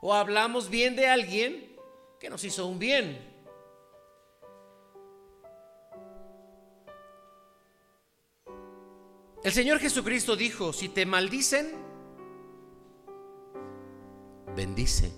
O 0.01 0.13
hablamos 0.13 0.69
bien 0.69 0.97
de 0.97 1.07
alguien 1.07 1.77
que 2.19 2.29
nos 2.29 2.43
hizo 2.43 2.67
un 2.67 2.81
bien. 2.81 3.32
El 9.45 9.51
Señor 9.51 9.81
Jesucristo 9.81 10.37
dijo, 10.37 10.73
si 10.73 10.89
te 10.89 11.05
maldicen, 11.05 11.73
bendice. 14.55 15.13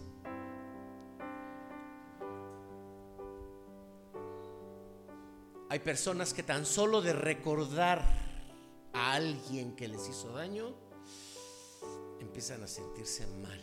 Hay 5.69 5.79
personas 5.81 6.33
que 6.33 6.43
tan 6.43 6.65
solo 6.65 7.03
de 7.03 7.13
recordar 7.13 8.03
a 8.95 9.13
alguien 9.13 9.77
que 9.77 9.89
les 9.89 10.09
hizo 10.09 10.33
daño, 10.33 10.75
empiezan 12.19 12.63
a 12.63 12.67
sentirse 12.67 13.27
mal. 13.43 13.61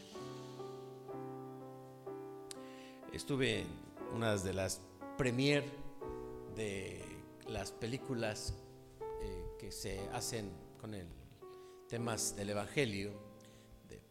Estuve 3.12 3.62
en 3.62 3.68
una 4.14 4.38
de 4.38 4.54
las 4.54 4.80
premier 5.18 5.64
de 6.56 7.04
las 7.48 7.72
películas 7.72 8.54
que 9.62 9.72
se 9.72 10.10
hacen 10.12 10.52
con 10.80 10.96
el 10.96 11.08
temas 11.88 12.36
del 12.36 12.50
Evangelio, 12.50 13.14
de 13.88 14.02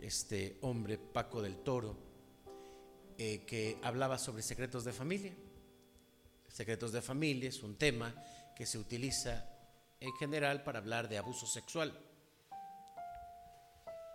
este 0.00 0.56
hombre 0.62 0.96
Paco 0.96 1.42
del 1.42 1.58
Toro, 1.58 1.94
eh, 3.18 3.44
que 3.44 3.78
hablaba 3.82 4.16
sobre 4.16 4.42
secretos 4.42 4.84
de 4.84 4.94
familia. 4.94 5.34
Secretos 6.48 6.92
de 6.92 7.02
familia 7.02 7.50
es 7.50 7.62
un 7.62 7.76
tema 7.76 8.14
que 8.56 8.64
se 8.64 8.78
utiliza 8.78 9.46
en 10.00 10.12
general 10.14 10.62
para 10.62 10.78
hablar 10.78 11.10
de 11.10 11.18
abuso 11.18 11.46
sexual. 11.46 11.92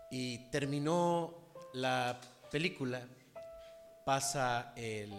y 0.09 0.49
terminó 0.49 1.53
la 1.73 2.19
película, 2.51 3.07
pasa 4.03 4.73
el... 4.75 5.11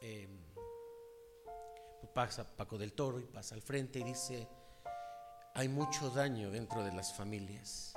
em, 0.00 0.45
pasa 2.16 2.44
Paco 2.44 2.78
del 2.78 2.94
Toro 2.94 3.20
y 3.20 3.26
pasa 3.26 3.54
al 3.54 3.60
frente 3.60 3.98
y 3.98 4.02
dice, 4.02 4.48
hay 5.52 5.68
mucho 5.68 6.08
daño 6.08 6.50
dentro 6.50 6.82
de 6.82 6.90
las 6.90 7.12
familias. 7.12 7.92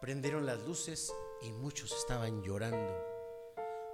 Prendieron 0.00 0.46
las 0.46 0.60
luces 0.60 1.12
y 1.42 1.50
muchos 1.50 1.90
estaban 1.90 2.40
llorando. 2.40 3.04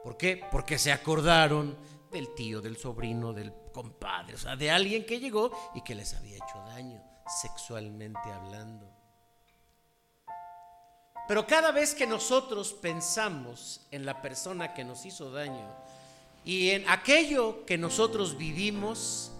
¿Por 0.04 0.18
qué? 0.18 0.42
Porque 0.52 0.78
se 0.78 0.92
acordaron 0.92 1.78
del 2.12 2.34
tío, 2.34 2.60
del 2.60 2.76
sobrino, 2.76 3.32
del 3.32 3.54
compadre, 3.72 4.34
o 4.34 4.38
sea, 4.38 4.54
de 4.54 4.70
alguien 4.70 5.06
que 5.06 5.18
llegó 5.18 5.50
y 5.74 5.80
que 5.80 5.94
les 5.94 6.12
había 6.12 6.36
hecho 6.36 6.58
daño, 6.66 7.02
sexualmente 7.40 8.30
hablando. 8.30 8.86
Pero 11.26 11.46
cada 11.46 11.72
vez 11.72 11.94
que 11.94 12.06
nosotros 12.06 12.74
pensamos 12.74 13.86
en 13.90 14.04
la 14.04 14.20
persona 14.20 14.74
que 14.74 14.84
nos 14.84 15.06
hizo 15.06 15.30
daño 15.30 15.74
y 16.46 16.70
en 16.70 16.88
aquello 16.88 17.66
que 17.66 17.76
nosotros 17.76 18.38
vivimos, 18.38 19.32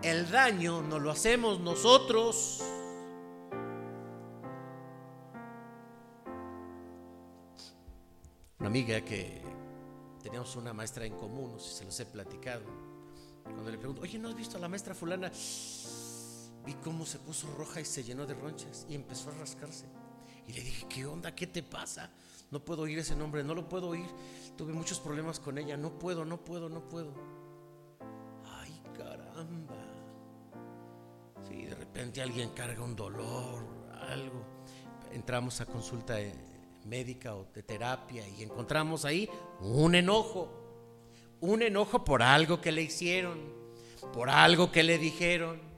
el 0.00 0.30
daño 0.30 0.80
nos 0.80 1.02
lo 1.02 1.10
hacemos 1.10 1.58
nosotros. 1.58 2.62
Una 8.60 8.68
amiga 8.68 9.00
que 9.00 9.42
teníamos 10.22 10.54
una 10.54 10.72
maestra 10.72 11.04
en 11.04 11.16
común, 11.16 11.54
no 11.54 11.58
sé 11.58 11.68
si 11.70 11.74
se 11.78 11.84
los 11.84 11.98
he 11.98 12.06
platicado. 12.06 12.62
Cuando 13.42 13.68
le 13.68 13.76
pregunto, 13.76 14.02
oye, 14.02 14.20
¿no 14.20 14.28
has 14.28 14.36
visto 14.36 14.56
a 14.56 14.60
la 14.60 14.68
maestra 14.68 14.94
fulana? 14.94 15.32
Vi 16.64 16.74
cómo 16.74 17.04
se 17.04 17.18
puso 17.18 17.52
roja 17.56 17.80
y 17.80 17.84
se 17.84 18.04
llenó 18.04 18.24
de 18.24 18.34
ronchas 18.34 18.86
y 18.88 18.94
empezó 18.94 19.30
a 19.30 19.34
rascarse. 19.34 19.86
Y 20.46 20.52
le 20.52 20.60
dije, 20.60 20.86
¿qué 20.88 21.06
onda? 21.06 21.34
¿Qué 21.34 21.48
te 21.48 21.64
pasa? 21.64 22.08
No 22.52 22.62
puedo 22.62 22.82
oír 22.82 22.98
ese 22.98 23.16
nombre, 23.16 23.42
no 23.42 23.54
lo 23.54 23.66
puedo 23.66 23.88
oír. 23.88 24.06
Tuve 24.58 24.74
muchos 24.74 25.00
problemas 25.00 25.40
con 25.40 25.56
ella, 25.56 25.78
no 25.78 25.98
puedo, 25.98 26.26
no 26.26 26.44
puedo, 26.44 26.68
no 26.68 26.86
puedo. 26.86 27.14
Ay, 28.44 28.82
caramba. 28.94 29.74
Sí, 31.48 31.64
de 31.64 31.74
repente 31.74 32.20
alguien 32.20 32.50
carga 32.50 32.84
un 32.84 32.94
dolor, 32.94 33.64
algo. 34.02 34.44
Entramos 35.12 35.62
a 35.62 35.66
consulta 35.66 36.20
eh, 36.20 36.34
médica 36.84 37.34
o 37.34 37.46
de 37.54 37.62
terapia 37.62 38.28
y 38.28 38.42
encontramos 38.42 39.06
ahí 39.06 39.30
un 39.60 39.94
enojo. 39.94 40.52
Un 41.40 41.62
enojo 41.62 42.04
por 42.04 42.22
algo 42.22 42.60
que 42.60 42.70
le 42.70 42.82
hicieron, 42.82 43.40
por 44.12 44.28
algo 44.28 44.70
que 44.70 44.82
le 44.82 44.98
dijeron. 44.98 45.71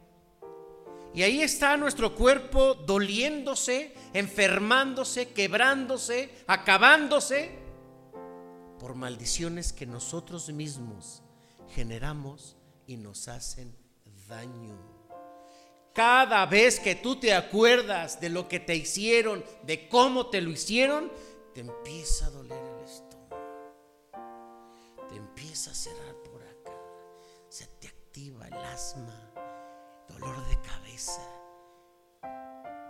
Y 1.15 1.23
ahí 1.23 1.43
está 1.43 1.77
nuestro 1.77 2.15
cuerpo 2.15 2.75
doliéndose, 2.75 3.95
enfermándose, 4.13 5.29
quebrándose, 5.29 6.29
acabándose 6.49 7.51
por 8.81 8.97
maldiciones 8.97 9.73
que 9.73 9.87
nosotros 9.87 10.51
mismos 10.51 11.23
generamos 11.71 12.57
y 12.87 12.97
nos 12.97 13.29
hacen 13.29 13.77
daño. 14.29 14.77
Cada 15.95 16.45
vez 16.47 16.81
que 16.81 16.97
tú 16.97 17.17
te 17.21 17.33
acuerdas 17.33 18.21
de 18.21 18.29
lo 18.29 18.49
que 18.49 18.59
te 18.59 18.75
hicieron, 18.75 19.45
de 19.63 19.89
cómo 19.89 20.27
te 20.27 20.41
lo 20.41 20.51
hicieron, 20.51 21.13
te 21.55 21.61
empieza 21.61 22.27
a 22.27 22.31
doler 22.31 22.59
el 22.59 22.85
estómago. 22.85 23.37
Te 25.09 25.15
empieza 25.15 25.71
a 25.71 25.75
cerrar 25.75 26.17
por 26.25 26.43
acá. 26.43 26.77
Se 27.49 27.67
te 27.79 27.87
activa 27.87 28.49
el 28.49 28.55
asma, 28.55 29.34
dolor 30.09 30.37
de 30.47 30.61
cabeza. 30.61 31.23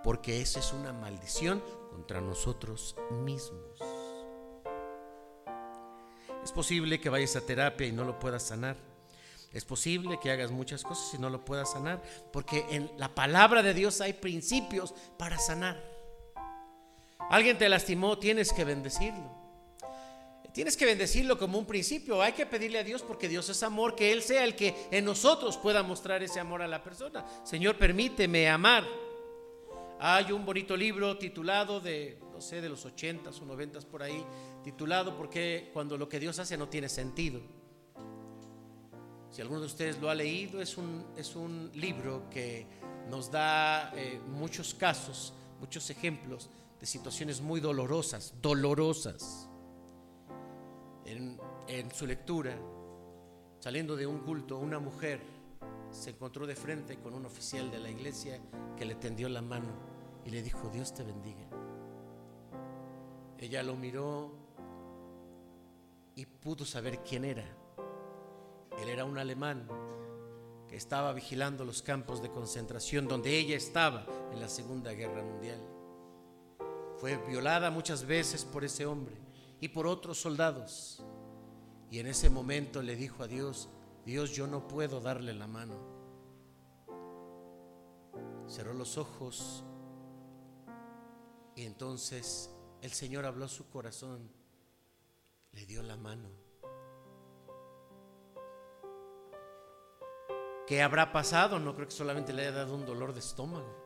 Porque 0.03 0.41
esa 0.41 0.61
es 0.61 0.73
una 0.73 0.93
maldición 0.93 1.63
contra 1.91 2.21
nosotros 2.21 2.97
mismos. 3.11 3.81
Es 6.43 6.53
posible 6.53 7.01
que 7.01 7.09
vayas 7.09 7.37
a 7.37 7.41
terapia 7.41 7.87
y 7.87 7.93
no 7.93 8.05
lo 8.05 8.19
puedas 8.19 8.43
sanar. 8.43 8.77
Es 9.53 9.65
posible 9.65 10.19
que 10.21 10.31
hagas 10.31 10.51
muchas 10.51 10.83
cosas 10.83 11.15
y 11.15 11.19
no 11.19 11.31
lo 11.31 11.45
puedas 11.45 11.73
sanar, 11.73 12.03
porque 12.33 12.67
en 12.71 12.91
la 12.99 13.15
palabra 13.15 13.63
de 13.63 13.73
Dios 13.73 14.01
hay 14.01 14.13
principios 14.13 14.93
para 15.17 15.39
sanar. 15.39 15.81
Alguien 17.31 17.57
te 17.57 17.69
lastimó, 17.69 18.19
tienes 18.19 18.53
que 18.53 18.65
bendecirlo. 18.65 19.44
Tienes 20.55 20.77
que 20.77 20.87
bendecirlo 20.87 21.37
como 21.37 21.59
un 21.59 21.67
principio. 21.67 22.23
Hay 22.23 22.33
que 22.33 22.47
pedirle 22.47 22.79
a 22.79 22.85
Dios 22.85 23.03
porque 23.03 23.29
Dios 23.29 23.49
es 23.49 23.65
amor, 23.65 23.97
que 23.97 24.13
Él 24.13 24.23
sea 24.23 24.45
el 24.45 24.55
que 24.55 24.73
en 24.93 25.05
nosotros 25.05 25.57
pueda 25.57 25.83
mostrar 25.83 26.23
ese 26.23 26.39
amor 26.39 26.63
a 26.63 26.69
la 26.69 26.81
persona. 26.81 27.27
Señor, 27.43 27.77
permíteme 27.77 28.49
amar. 28.49 28.85
Hay 29.99 30.31
un 30.31 30.47
bonito 30.47 30.77
libro 30.77 31.19
titulado 31.19 31.81
de, 31.81 32.21
no 32.33 32.41
sé, 32.41 32.61
de 32.61 32.69
los 32.69 32.87
80s 32.87 33.43
o 33.43 33.47
90s 33.47 33.85
por 33.85 34.05
ahí, 34.05 34.25
titulado 34.63 35.17
Porque 35.17 35.71
cuando 35.73 35.99
lo 35.99 36.09
que 36.09 36.21
Dios 36.21 36.39
hace 36.39 36.57
no 36.57 36.69
tiene 36.69 36.89
sentido. 36.89 37.41
Si 39.33 39.43
alguno 39.43 39.59
de 39.59 39.67
ustedes 39.67 39.99
lo 39.99 40.09
ha 40.09 40.15
leído, 40.15 40.63
es 40.63 40.79
un, 40.79 41.05
es 41.17 41.35
un 41.35 41.73
libro 41.75 42.31
que 42.31 42.65
nos 43.11 43.29
da 43.29 43.93
eh, 43.97 44.21
muchos 44.29 44.73
casos, 44.73 45.35
muchos 45.59 45.91
ejemplos 45.91 46.49
de 46.79 46.87
situaciones 46.87 47.41
muy 47.41 47.59
dolorosas, 47.59 48.35
dolorosas. 48.41 49.49
En, 51.07 51.91
su 51.93 52.07
lectura, 52.07 52.57
saliendo 53.61 53.97
de 53.97 54.07
un 54.07 54.19
culto, 54.21 54.59
una 54.59 54.79
mujer 54.79 55.21
se 55.91 56.11
encontró 56.11 56.47
de 56.47 56.57
frente 56.57 56.99
con 56.99 57.15
un 57.15 57.27
oficial 57.27 57.71
de 57.71 57.79
la 57.79 57.91
iglesia 57.91 58.41
que 58.77 58.85
le 58.85 58.95
tendió 58.95 59.29
la 59.29 59.43
mano 59.43 59.73
y 60.25 60.31
le 60.31 60.43
dijo, 60.43 60.69
Dios 60.73 60.95
te 60.95 61.03
bendiga. 61.03 61.47
Ella 63.39 63.63
lo 63.63 63.77
miró 63.77 64.33
y 66.15 66.27
pudo 66.27 66.65
saber 66.65 67.01
quién 67.05 67.25
era 67.25 67.45
él 68.83 68.89
era 68.89 69.05
un 69.05 69.19
alemán 69.19 69.67
que 70.69 70.77
estaba 70.77 71.13
vigilando 71.13 71.65
los 71.65 71.83
campos 71.83 72.23
de 72.23 72.31
concentración 72.31 73.07
donde 73.07 73.37
ella 73.39 73.57
estaba 73.57 74.07
en 74.33 74.41
la 74.41 74.49
Segunda 74.49 74.93
Guerra 74.93 75.23
Mundial. 75.23 75.61
Fue 76.99 77.17
violada 77.29 77.71
muchas 77.71 78.05
veces 78.05 78.45
por 78.45 78.65
ese 78.65 78.87
hombre 78.87 79.17
y 79.65 79.69
por 79.69 79.87
otros 79.87 80.19
soldados. 80.19 81.03
Y 81.91 81.99
en 81.99 82.07
ese 82.07 82.29
momento 82.29 82.83
le 82.83 82.97
dijo 82.97 83.23
a 83.23 83.27
Dios, 83.27 83.71
Dios, 84.05 84.33
yo 84.33 84.47
no 84.47 84.69
puedo 84.69 85.01
darle 85.01 85.33
la 85.33 85.47
mano. 85.47 85.75
Cerró 88.47 88.75
los 88.75 88.99
ojos 88.99 89.65
y 91.57 91.65
entonces 91.65 92.55
el 92.83 92.93
Señor 92.93 93.25
habló 93.25 93.47
a 93.47 93.49
su 93.49 93.71
corazón, 93.71 94.31
le 95.53 95.65
dio 95.65 95.83
la 95.83 95.97
mano. 95.97 96.29
¿Qué 100.67 100.83
habrá 100.83 101.11
pasado? 101.11 101.59
No 101.59 101.75
creo 101.75 101.89
que 101.89 101.95
solamente 101.95 102.35
le 102.35 102.43
haya 102.43 102.53
dado 102.53 102.75
un 102.75 102.85
dolor 102.85 103.15
de 103.15 103.21
estómago. 103.21 103.84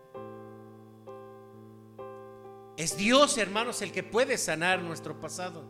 Es 2.78 2.96
Dios, 2.96 3.36
hermanos, 3.38 3.82
el 3.82 3.90
que 3.90 4.04
puede 4.04 4.38
sanar 4.38 4.80
nuestro 4.80 5.20
pasado. 5.20 5.64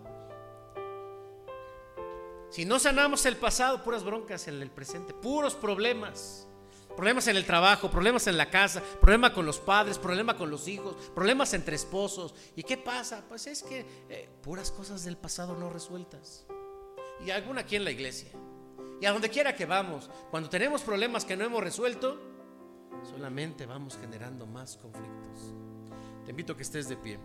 Si 2.51 2.67
no 2.67 2.79
sanamos 2.79 3.25
el 3.25 3.39
pasado, 3.39 3.83
puras 3.83 4.05
broncas 4.05 4.47
en 4.47 4.61
el 4.61 4.71
presente, 4.71 5.15
puros 5.15 5.55
problemas. 5.55 6.47
Problemas 6.95 7.27
en 7.29 7.37
el 7.37 7.47
trabajo, 7.47 7.91
problemas 7.91 8.27
en 8.27 8.37
la 8.37 8.51
casa, 8.51 8.83
problemas 9.01 9.31
con 9.31 9.47
los 9.47 9.59
padres, 9.59 9.99
problemas 9.99 10.37
con 10.37 10.51
los 10.51 10.69
hijos, 10.69 10.97
problemas 11.15 11.55
entre 11.55 11.77
esposos. 11.77 12.35
¿Y 12.55 12.63
qué 12.63 12.77
pasa? 12.77 13.25
Pues 13.27 13.47
es 13.47 13.63
que 13.63 13.87
eh, 14.11 14.29
puras 14.43 14.71
cosas 14.71 15.03
del 15.05 15.17
pasado 15.17 15.57
no 15.57 15.71
resueltas. 15.71 16.45
Y 17.25 17.31
alguna 17.31 17.63
aquí 17.63 17.77
en 17.77 17.85
la 17.85 17.91
iglesia. 17.91 18.33
Y 19.01 19.07
a 19.07 19.13
donde 19.13 19.31
quiera 19.31 19.57
que 19.57 19.65
vamos, 19.65 20.11
cuando 20.31 20.51
tenemos 20.51 20.83
problemas 20.83 21.25
que 21.25 21.39
no 21.39 21.45
hemos 21.45 21.65
resuelto, 21.65 22.21
solamente 23.03 23.65
vamos 23.65 23.97
generando 23.97 24.45
más 24.45 24.77
conflictos. 24.77 25.55
Te 26.29 26.33
invito 26.33 26.53
a 26.53 26.57
que 26.59 26.63
estés 26.63 26.91
de 26.91 26.97
pie. 26.99 27.19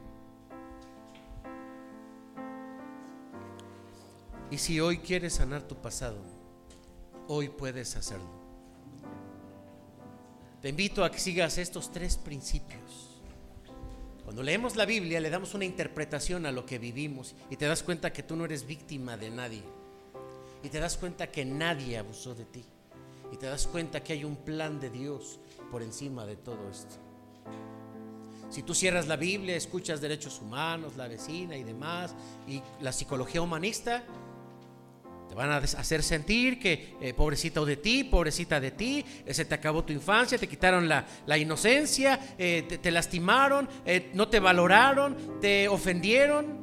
Y 4.49 4.57
si 4.57 4.79
hoy 4.79 4.99
quieres 4.99 5.33
sanar 5.33 5.63
tu 5.63 5.75
pasado, 5.75 6.21
hoy 7.27 7.49
puedes 7.49 7.97
hacerlo. 7.97 8.29
Te 10.61 10.69
invito 10.69 11.03
a 11.03 11.11
que 11.11 11.19
sigas 11.19 11.57
estos 11.57 11.91
tres 11.91 12.15
principios. 12.15 13.19
Cuando 14.23 14.41
leemos 14.41 14.77
la 14.77 14.85
Biblia 14.85 15.19
le 15.19 15.29
damos 15.29 15.53
una 15.53 15.65
interpretación 15.65 16.45
a 16.45 16.53
lo 16.53 16.65
que 16.65 16.79
vivimos 16.79 17.35
y 17.49 17.57
te 17.57 17.65
das 17.65 17.83
cuenta 17.83 18.13
que 18.13 18.23
tú 18.23 18.37
no 18.37 18.45
eres 18.45 18.65
víctima 18.65 19.17
de 19.17 19.31
nadie 19.31 19.63
y 20.63 20.69
te 20.69 20.79
das 20.79 20.95
cuenta 20.95 21.29
que 21.29 21.43
nadie 21.43 21.97
abusó 21.97 22.35
de 22.35 22.45
ti. 22.45 22.63
Y 23.33 23.35
te 23.35 23.47
das 23.47 23.67
cuenta 23.67 24.01
que 24.01 24.13
hay 24.13 24.23
un 24.23 24.37
plan 24.37 24.79
de 24.79 24.89
Dios 24.89 25.41
por 25.71 25.83
encima 25.83 26.25
de 26.25 26.37
todo 26.37 26.69
esto. 26.69 26.95
Si 28.53 28.61
tú 28.61 28.75
cierras 28.75 29.07
la 29.07 29.15
Biblia, 29.15 29.55
escuchas 29.55 29.99
derechos 29.99 30.39
humanos, 30.39 30.95
la 30.95 31.07
vecina 31.07 31.57
y 31.57 31.63
demás, 31.63 32.13
y 32.47 32.61
la 32.81 32.91
psicología 32.93 33.41
humanista, 33.41 34.03
Te 35.27 35.33
van 35.33 35.49
a 35.49 35.57
hacer 35.57 36.03
sentir 36.03 36.59
que 36.59 36.95
eh, 37.01 37.15
pobrecito 37.15 37.65
de 37.65 37.77
ti, 37.77 38.03
pobrecita 38.03 38.59
de 38.59 38.69
ti, 38.69 39.03
eh, 39.25 39.33
se 39.33 39.45
te 39.45 39.55
acabó 39.55 39.83
tu 39.83 39.91
infancia, 39.91 40.37
te 40.37 40.47
quitaron 40.47 40.87
la, 40.87 41.07
inocencia, 41.35 42.35
eh, 42.37 42.77
te, 42.79 42.91
lastimaron, 42.91 43.67
no 44.13 44.27
te 44.27 44.39
valoraron, 44.39 45.39
te 45.41 45.67
ofendieron. 45.67 46.61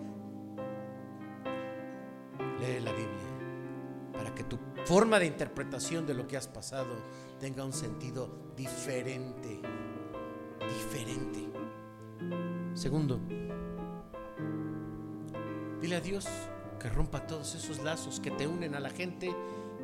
Lee 2.60 2.78
la 2.84 2.92
Biblia 2.92 4.12
para 4.12 4.32
que 4.32 4.44
tu 4.44 4.56
forma 4.84 5.18
de 5.18 5.26
interpretación 5.26 6.06
de 6.06 6.14
lo 6.14 6.28
que 6.28 6.36
has 6.36 6.46
pasado 6.46 6.94
tenga 7.40 7.64
un 7.64 7.72
sentido 7.72 8.52
diferente, 8.54 9.60
diferente. 10.60 11.49
Segundo, 12.74 13.20
dile 15.80 15.96
a 15.96 16.00
Dios 16.00 16.26
que 16.78 16.88
rompa 16.88 17.26
todos 17.26 17.54
esos 17.54 17.82
lazos 17.82 18.20
que 18.20 18.30
te 18.30 18.46
unen 18.46 18.74
a 18.74 18.80
la 18.80 18.90
gente 18.90 19.34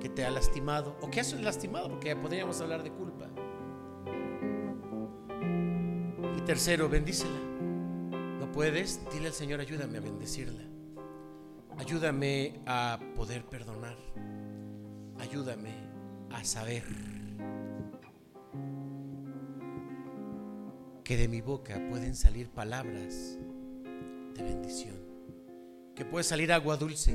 que 0.00 0.08
te 0.08 0.24
ha 0.24 0.30
lastimado 0.30 0.96
o 1.00 1.10
que 1.10 1.20
has 1.20 1.32
lastimado, 1.40 1.88
porque 1.88 2.14
podríamos 2.16 2.60
hablar 2.60 2.82
de 2.82 2.90
culpa. 2.90 3.28
Y 6.36 6.40
tercero, 6.42 6.88
bendícela. 6.88 7.38
No 8.40 8.50
puedes, 8.52 9.00
dile 9.12 9.28
al 9.28 9.32
Señor, 9.32 9.60
ayúdame 9.60 9.98
a 9.98 10.00
bendecirla. 10.00 10.62
Ayúdame 11.78 12.60
a 12.66 12.98
poder 13.14 13.44
perdonar. 13.44 13.96
Ayúdame 15.18 15.74
a 16.30 16.44
saber 16.44 16.84
que 21.06 21.16
de 21.16 21.28
mi 21.28 21.40
boca 21.40 21.80
pueden 21.88 22.16
salir 22.16 22.48
palabras 22.48 23.38
de 24.34 24.42
bendición 24.42 24.96
que 25.94 26.04
puede 26.04 26.24
salir 26.24 26.52
agua 26.52 26.76
dulce, 26.76 27.12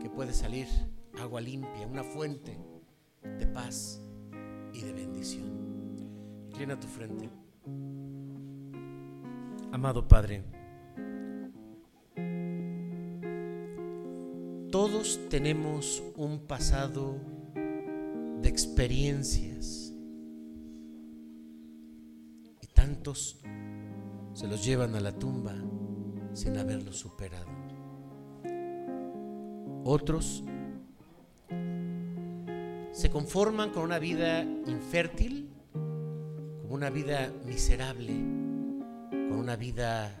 que 0.00 0.10
puede 0.10 0.32
salir 0.32 0.66
agua 1.20 1.42
limpia, 1.42 1.86
una 1.86 2.02
fuente 2.02 2.58
de 3.22 3.46
paz 3.46 4.00
y 4.72 4.80
de 4.80 4.92
bendición. 4.92 5.46
Inclina 6.48 6.80
tu 6.80 6.88
frente. 6.88 7.30
Amado 9.70 10.08
Padre, 10.08 10.42
todos 14.72 15.20
tenemos 15.28 16.02
un 16.16 16.40
pasado 16.40 17.14
de 18.42 18.48
experiencias 18.48 19.87
se 23.14 24.46
los 24.46 24.64
llevan 24.64 24.94
a 24.94 25.00
la 25.00 25.12
tumba 25.12 25.54
sin 26.32 26.56
haberlo 26.56 26.92
superado. 26.92 27.46
Otros 29.84 30.44
se 32.92 33.10
conforman 33.10 33.70
con 33.70 33.84
una 33.84 33.98
vida 33.98 34.42
infértil, 34.42 35.50
con 35.72 36.72
una 36.72 36.90
vida 36.90 37.32
miserable, 37.46 38.12
con 39.10 39.32
una 39.32 39.56
vida 39.56 40.18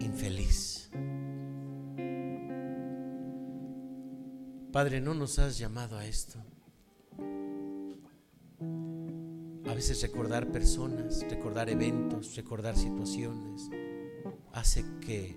infeliz. 0.00 0.90
Padre, 4.72 5.00
no 5.00 5.14
nos 5.14 5.38
has 5.38 5.56
llamado 5.58 5.96
a 5.96 6.04
esto. 6.04 6.38
Veces 9.76 10.00
recordar 10.00 10.50
personas, 10.50 11.22
recordar 11.28 11.68
eventos, 11.68 12.34
recordar 12.34 12.74
situaciones, 12.78 13.68
hace 14.54 14.82
que 15.02 15.36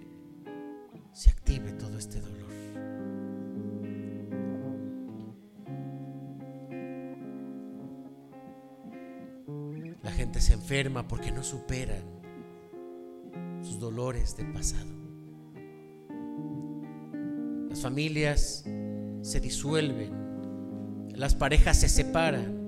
se 1.12 1.30
active 1.30 1.74
todo 1.74 1.98
este 1.98 2.22
dolor. 2.22 2.40
La 10.02 10.12
gente 10.12 10.40
se 10.40 10.54
enferma 10.54 11.06
porque 11.06 11.34
no 11.34 11.44
superan 11.44 12.06
sus 13.62 13.78
dolores 13.78 14.38
del 14.38 14.54
pasado. 14.54 14.90
Las 17.68 17.82
familias 17.82 18.64
se 19.22 19.40
disuelven, 19.42 21.10
las 21.14 21.36
parejas 21.36 21.82
se 21.82 21.90
separan 21.90 22.60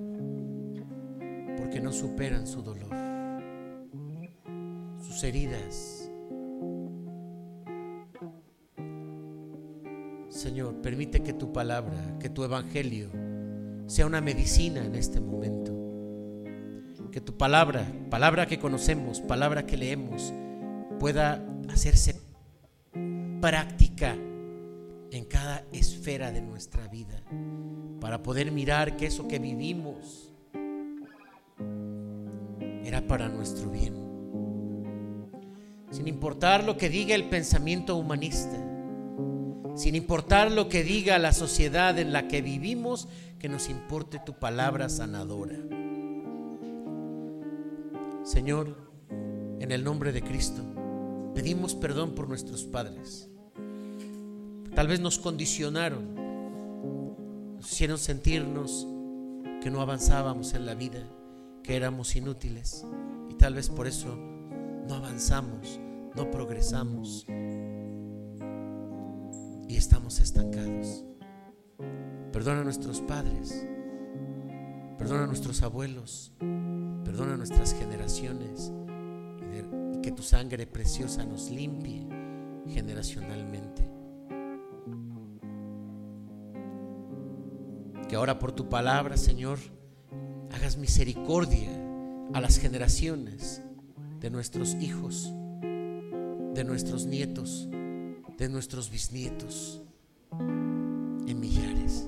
que 1.71 1.79
no 1.79 1.91
superan 1.91 2.45
su 2.45 2.61
dolor, 2.61 2.89
sus 5.01 5.23
heridas. 5.23 6.09
Señor, 10.29 10.81
permite 10.81 11.21
que 11.21 11.33
tu 11.33 11.51
palabra, 11.53 12.17
que 12.19 12.29
tu 12.29 12.43
evangelio 12.43 13.09
sea 13.87 14.05
una 14.05 14.21
medicina 14.21 14.85
en 14.85 14.95
este 14.95 15.19
momento. 15.19 15.71
Que 17.11 17.21
tu 17.21 17.37
palabra, 17.37 17.85
palabra 18.09 18.45
que 18.45 18.59
conocemos, 18.59 19.21
palabra 19.21 19.65
que 19.65 19.77
leemos, 19.77 20.33
pueda 20.99 21.45
hacerse 21.69 22.15
práctica 23.41 24.15
en 25.11 25.25
cada 25.25 25.65
esfera 25.73 26.31
de 26.31 26.41
nuestra 26.41 26.87
vida 26.87 27.21
para 27.99 28.23
poder 28.23 28.51
mirar 28.51 28.95
que 28.95 29.07
eso 29.07 29.27
que 29.27 29.39
vivimos 29.39 30.30
era 32.91 33.07
para 33.07 33.29
nuestro 33.29 33.69
bien. 33.69 33.93
Sin 35.91 36.09
importar 36.09 36.65
lo 36.65 36.75
que 36.75 36.89
diga 36.89 37.15
el 37.15 37.29
pensamiento 37.29 37.95
humanista, 37.95 38.57
sin 39.75 39.95
importar 39.95 40.51
lo 40.51 40.67
que 40.67 40.83
diga 40.83 41.17
la 41.17 41.31
sociedad 41.31 41.97
en 41.99 42.11
la 42.11 42.27
que 42.27 42.41
vivimos, 42.41 43.07
que 43.39 43.47
nos 43.47 43.69
importe 43.69 44.19
tu 44.19 44.33
palabra 44.33 44.89
sanadora. 44.89 45.55
Señor, 48.23 48.75
en 49.61 49.71
el 49.71 49.85
nombre 49.85 50.11
de 50.11 50.21
Cristo, 50.21 50.61
pedimos 51.33 51.75
perdón 51.75 52.13
por 52.13 52.27
nuestros 52.27 52.65
padres. 52.65 53.29
Tal 54.75 54.87
vez 54.87 54.99
nos 54.99 55.17
condicionaron, 55.17 57.55
nos 57.55 57.71
hicieron 57.71 57.97
sentirnos 57.97 58.85
que 59.61 59.71
no 59.71 59.79
avanzábamos 59.79 60.53
en 60.55 60.65
la 60.65 60.75
vida 60.75 61.07
que 61.63 61.75
éramos 61.75 62.15
inútiles. 62.15 62.85
Y 63.29 63.35
tal 63.35 63.53
vez 63.53 63.69
por 63.69 63.87
eso 63.87 64.15
no 64.87 64.95
avanzamos, 64.95 65.79
no 66.15 66.29
progresamos. 66.31 67.25
Y 69.67 69.75
estamos 69.75 70.19
estancados. 70.19 71.05
Perdona 72.31 72.61
a 72.61 72.63
nuestros 72.63 73.01
padres, 73.01 73.67
perdona 74.97 75.23
a 75.23 75.27
nuestros 75.27 75.61
abuelos, 75.63 76.33
perdona 77.03 77.33
a 77.33 77.37
nuestras 77.37 77.73
generaciones. 77.73 78.71
Y, 79.51 80.01
que 80.01 80.11
tu 80.11 80.23
sangre 80.23 80.65
preciosa 80.65 81.25
nos 81.25 81.49
limpie 81.51 82.07
generacionalmente. 82.67 83.87
Que 88.09 88.15
ahora 88.15 88.39
por 88.39 88.51
tu 88.51 88.67
palabra, 88.67 89.15
Señor, 89.15 89.59
hagas 90.53 90.77
misericordia 90.77 91.69
a 92.33 92.41
las 92.41 92.57
generaciones 92.57 93.61
de 94.19 94.29
nuestros 94.29 94.75
hijos, 94.75 95.33
de 96.53 96.63
nuestros 96.63 97.05
nietos, 97.05 97.67
de 98.37 98.49
nuestros 98.49 98.89
bisnietos, 98.89 99.81
en 100.39 101.39
millares. 101.39 102.07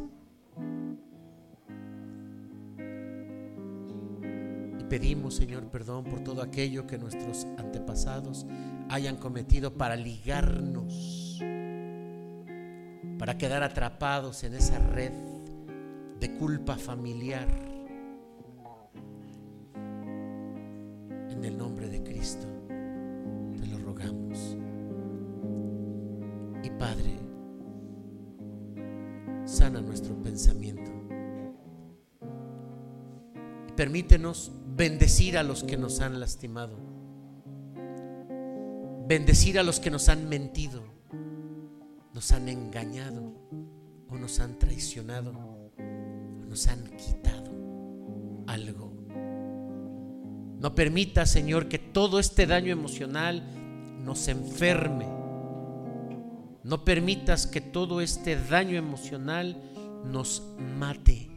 Y 4.80 4.84
pedimos, 4.86 5.36
Señor, 5.36 5.70
perdón 5.70 6.04
por 6.06 6.22
todo 6.22 6.42
aquello 6.42 6.86
que 6.86 6.98
nuestros 6.98 7.46
antepasados 7.58 8.46
hayan 8.90 9.18
cometido 9.18 9.74
para 9.74 9.96
ligarnos, 9.96 11.40
para 13.18 13.38
quedar 13.38 13.64
atrapados 13.64 14.44
en 14.44 14.54
esa 14.54 14.78
red 14.80 15.14
de 16.20 16.38
culpa 16.38 16.78
familiar 16.78 17.73
bendecir 34.76 35.38
a 35.38 35.44
los 35.44 35.64
que 35.64 35.78
nos 35.78 36.00
han 36.00 36.20
lastimado. 36.20 36.78
Bendecir 39.08 39.60
a 39.60 39.64
los 39.64 39.80
que 39.80 39.92
nos 39.92 40.10
han 40.10 40.30
mentido, 40.30 40.82
nos 42.14 42.32
han 42.32 42.48
engañado 42.48 43.34
o 44.10 44.18
nos 44.18 44.40
han 44.40 44.58
traicionado 44.58 45.32
o 45.32 46.46
nos 46.46 46.68
han 46.68 46.84
quitado 46.96 47.52
algo 48.48 48.94
no 50.64 50.76
permita, 50.76 51.26
Señor, 51.26 51.68
que 51.68 51.78
todo 51.78 52.20
este 52.20 52.48
daño 52.48 52.72
emocional 52.72 53.44
nos 54.02 54.30
enferme 54.30 55.06
No 56.64 56.86
permitas 56.86 57.48
que 57.48 57.60
todo 57.60 58.00
este 58.00 58.38
daño 58.38 58.78
emocional 58.78 59.62
nos 60.06 60.42
mate. 60.80 61.30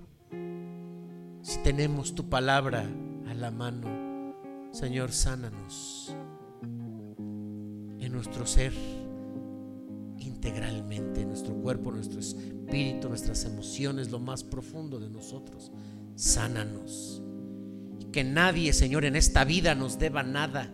Si 1.43 1.59
tenemos 1.65 2.15
tu 2.15 2.29
palabra 2.29 2.89
la 3.37 3.51
mano, 3.51 4.35
Señor, 4.73 5.13
sánanos 5.13 6.15
en 6.63 8.13
nuestro 8.13 8.47
ser 8.47 8.73
integralmente, 10.19 11.25
nuestro 11.25 11.55
cuerpo, 11.55 11.93
nuestro 11.93 12.21
espíritu, 12.21 13.09
nuestras 13.09 13.45
emociones, 13.45 14.11
lo 14.11 14.19
más 14.19 14.45
profundo 14.45 14.99
de 14.99 15.11
nosotros. 15.11 15.71
Sánanos. 16.15 17.23
Y 18.01 18.07
que 18.07 18.25
nadie, 18.25 18.73
Señor, 18.73 19.05
en 19.05 19.17
esta 19.17 19.45
vida 19.45 19.75
nos 19.75 19.99
deba 19.99 20.23
nada. 20.23 20.73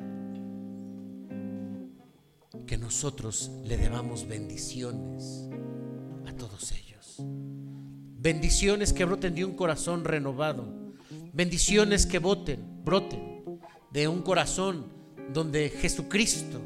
Que 2.67 2.79
nosotros 2.79 3.51
le 3.65 3.77
debamos 3.77 4.27
bendiciones 4.27 5.49
a 6.27 6.33
todos 6.33 6.73
ellos. 6.73 7.17
Bendiciones 7.19 8.93
que 8.93 9.05
broten 9.05 9.35
de 9.35 9.45
un 9.45 9.55
corazón 9.55 10.05
renovado. 10.05 10.82
Bendiciones 11.35 12.05
que 12.05 12.19
boten, 12.19 12.85
broten 12.85 13.59
de 13.91 14.07
un 14.07 14.21
corazón 14.21 14.85
donde 15.33 15.71
Jesucristo 15.71 16.61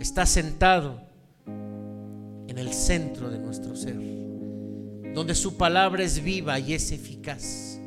está 0.00 0.26
sentado 0.26 1.00
en 1.46 2.58
el 2.58 2.72
centro 2.72 3.30
de 3.30 3.38
nuestro 3.38 3.76
ser, 3.76 3.96
donde 5.14 5.36
su 5.36 5.56
palabra 5.56 6.02
es 6.02 6.24
viva 6.24 6.58
y 6.58 6.74
es 6.74 6.90
eficaz, 6.90 7.78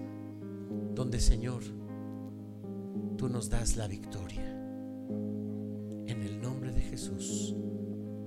donde 0.95 1.19
Señor, 1.19 1.63
tú 3.17 3.27
nos 3.27 3.49
das 3.49 3.75
la 3.75 3.89
victoria. 3.89 4.45
En 6.07 6.23
el 6.23 6.41
nombre 6.41 6.71
de 6.71 6.83
Jesús, 6.83 7.53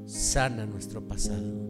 sana 0.05 0.67
nuestro 0.67 1.09
pasado. 1.09 1.70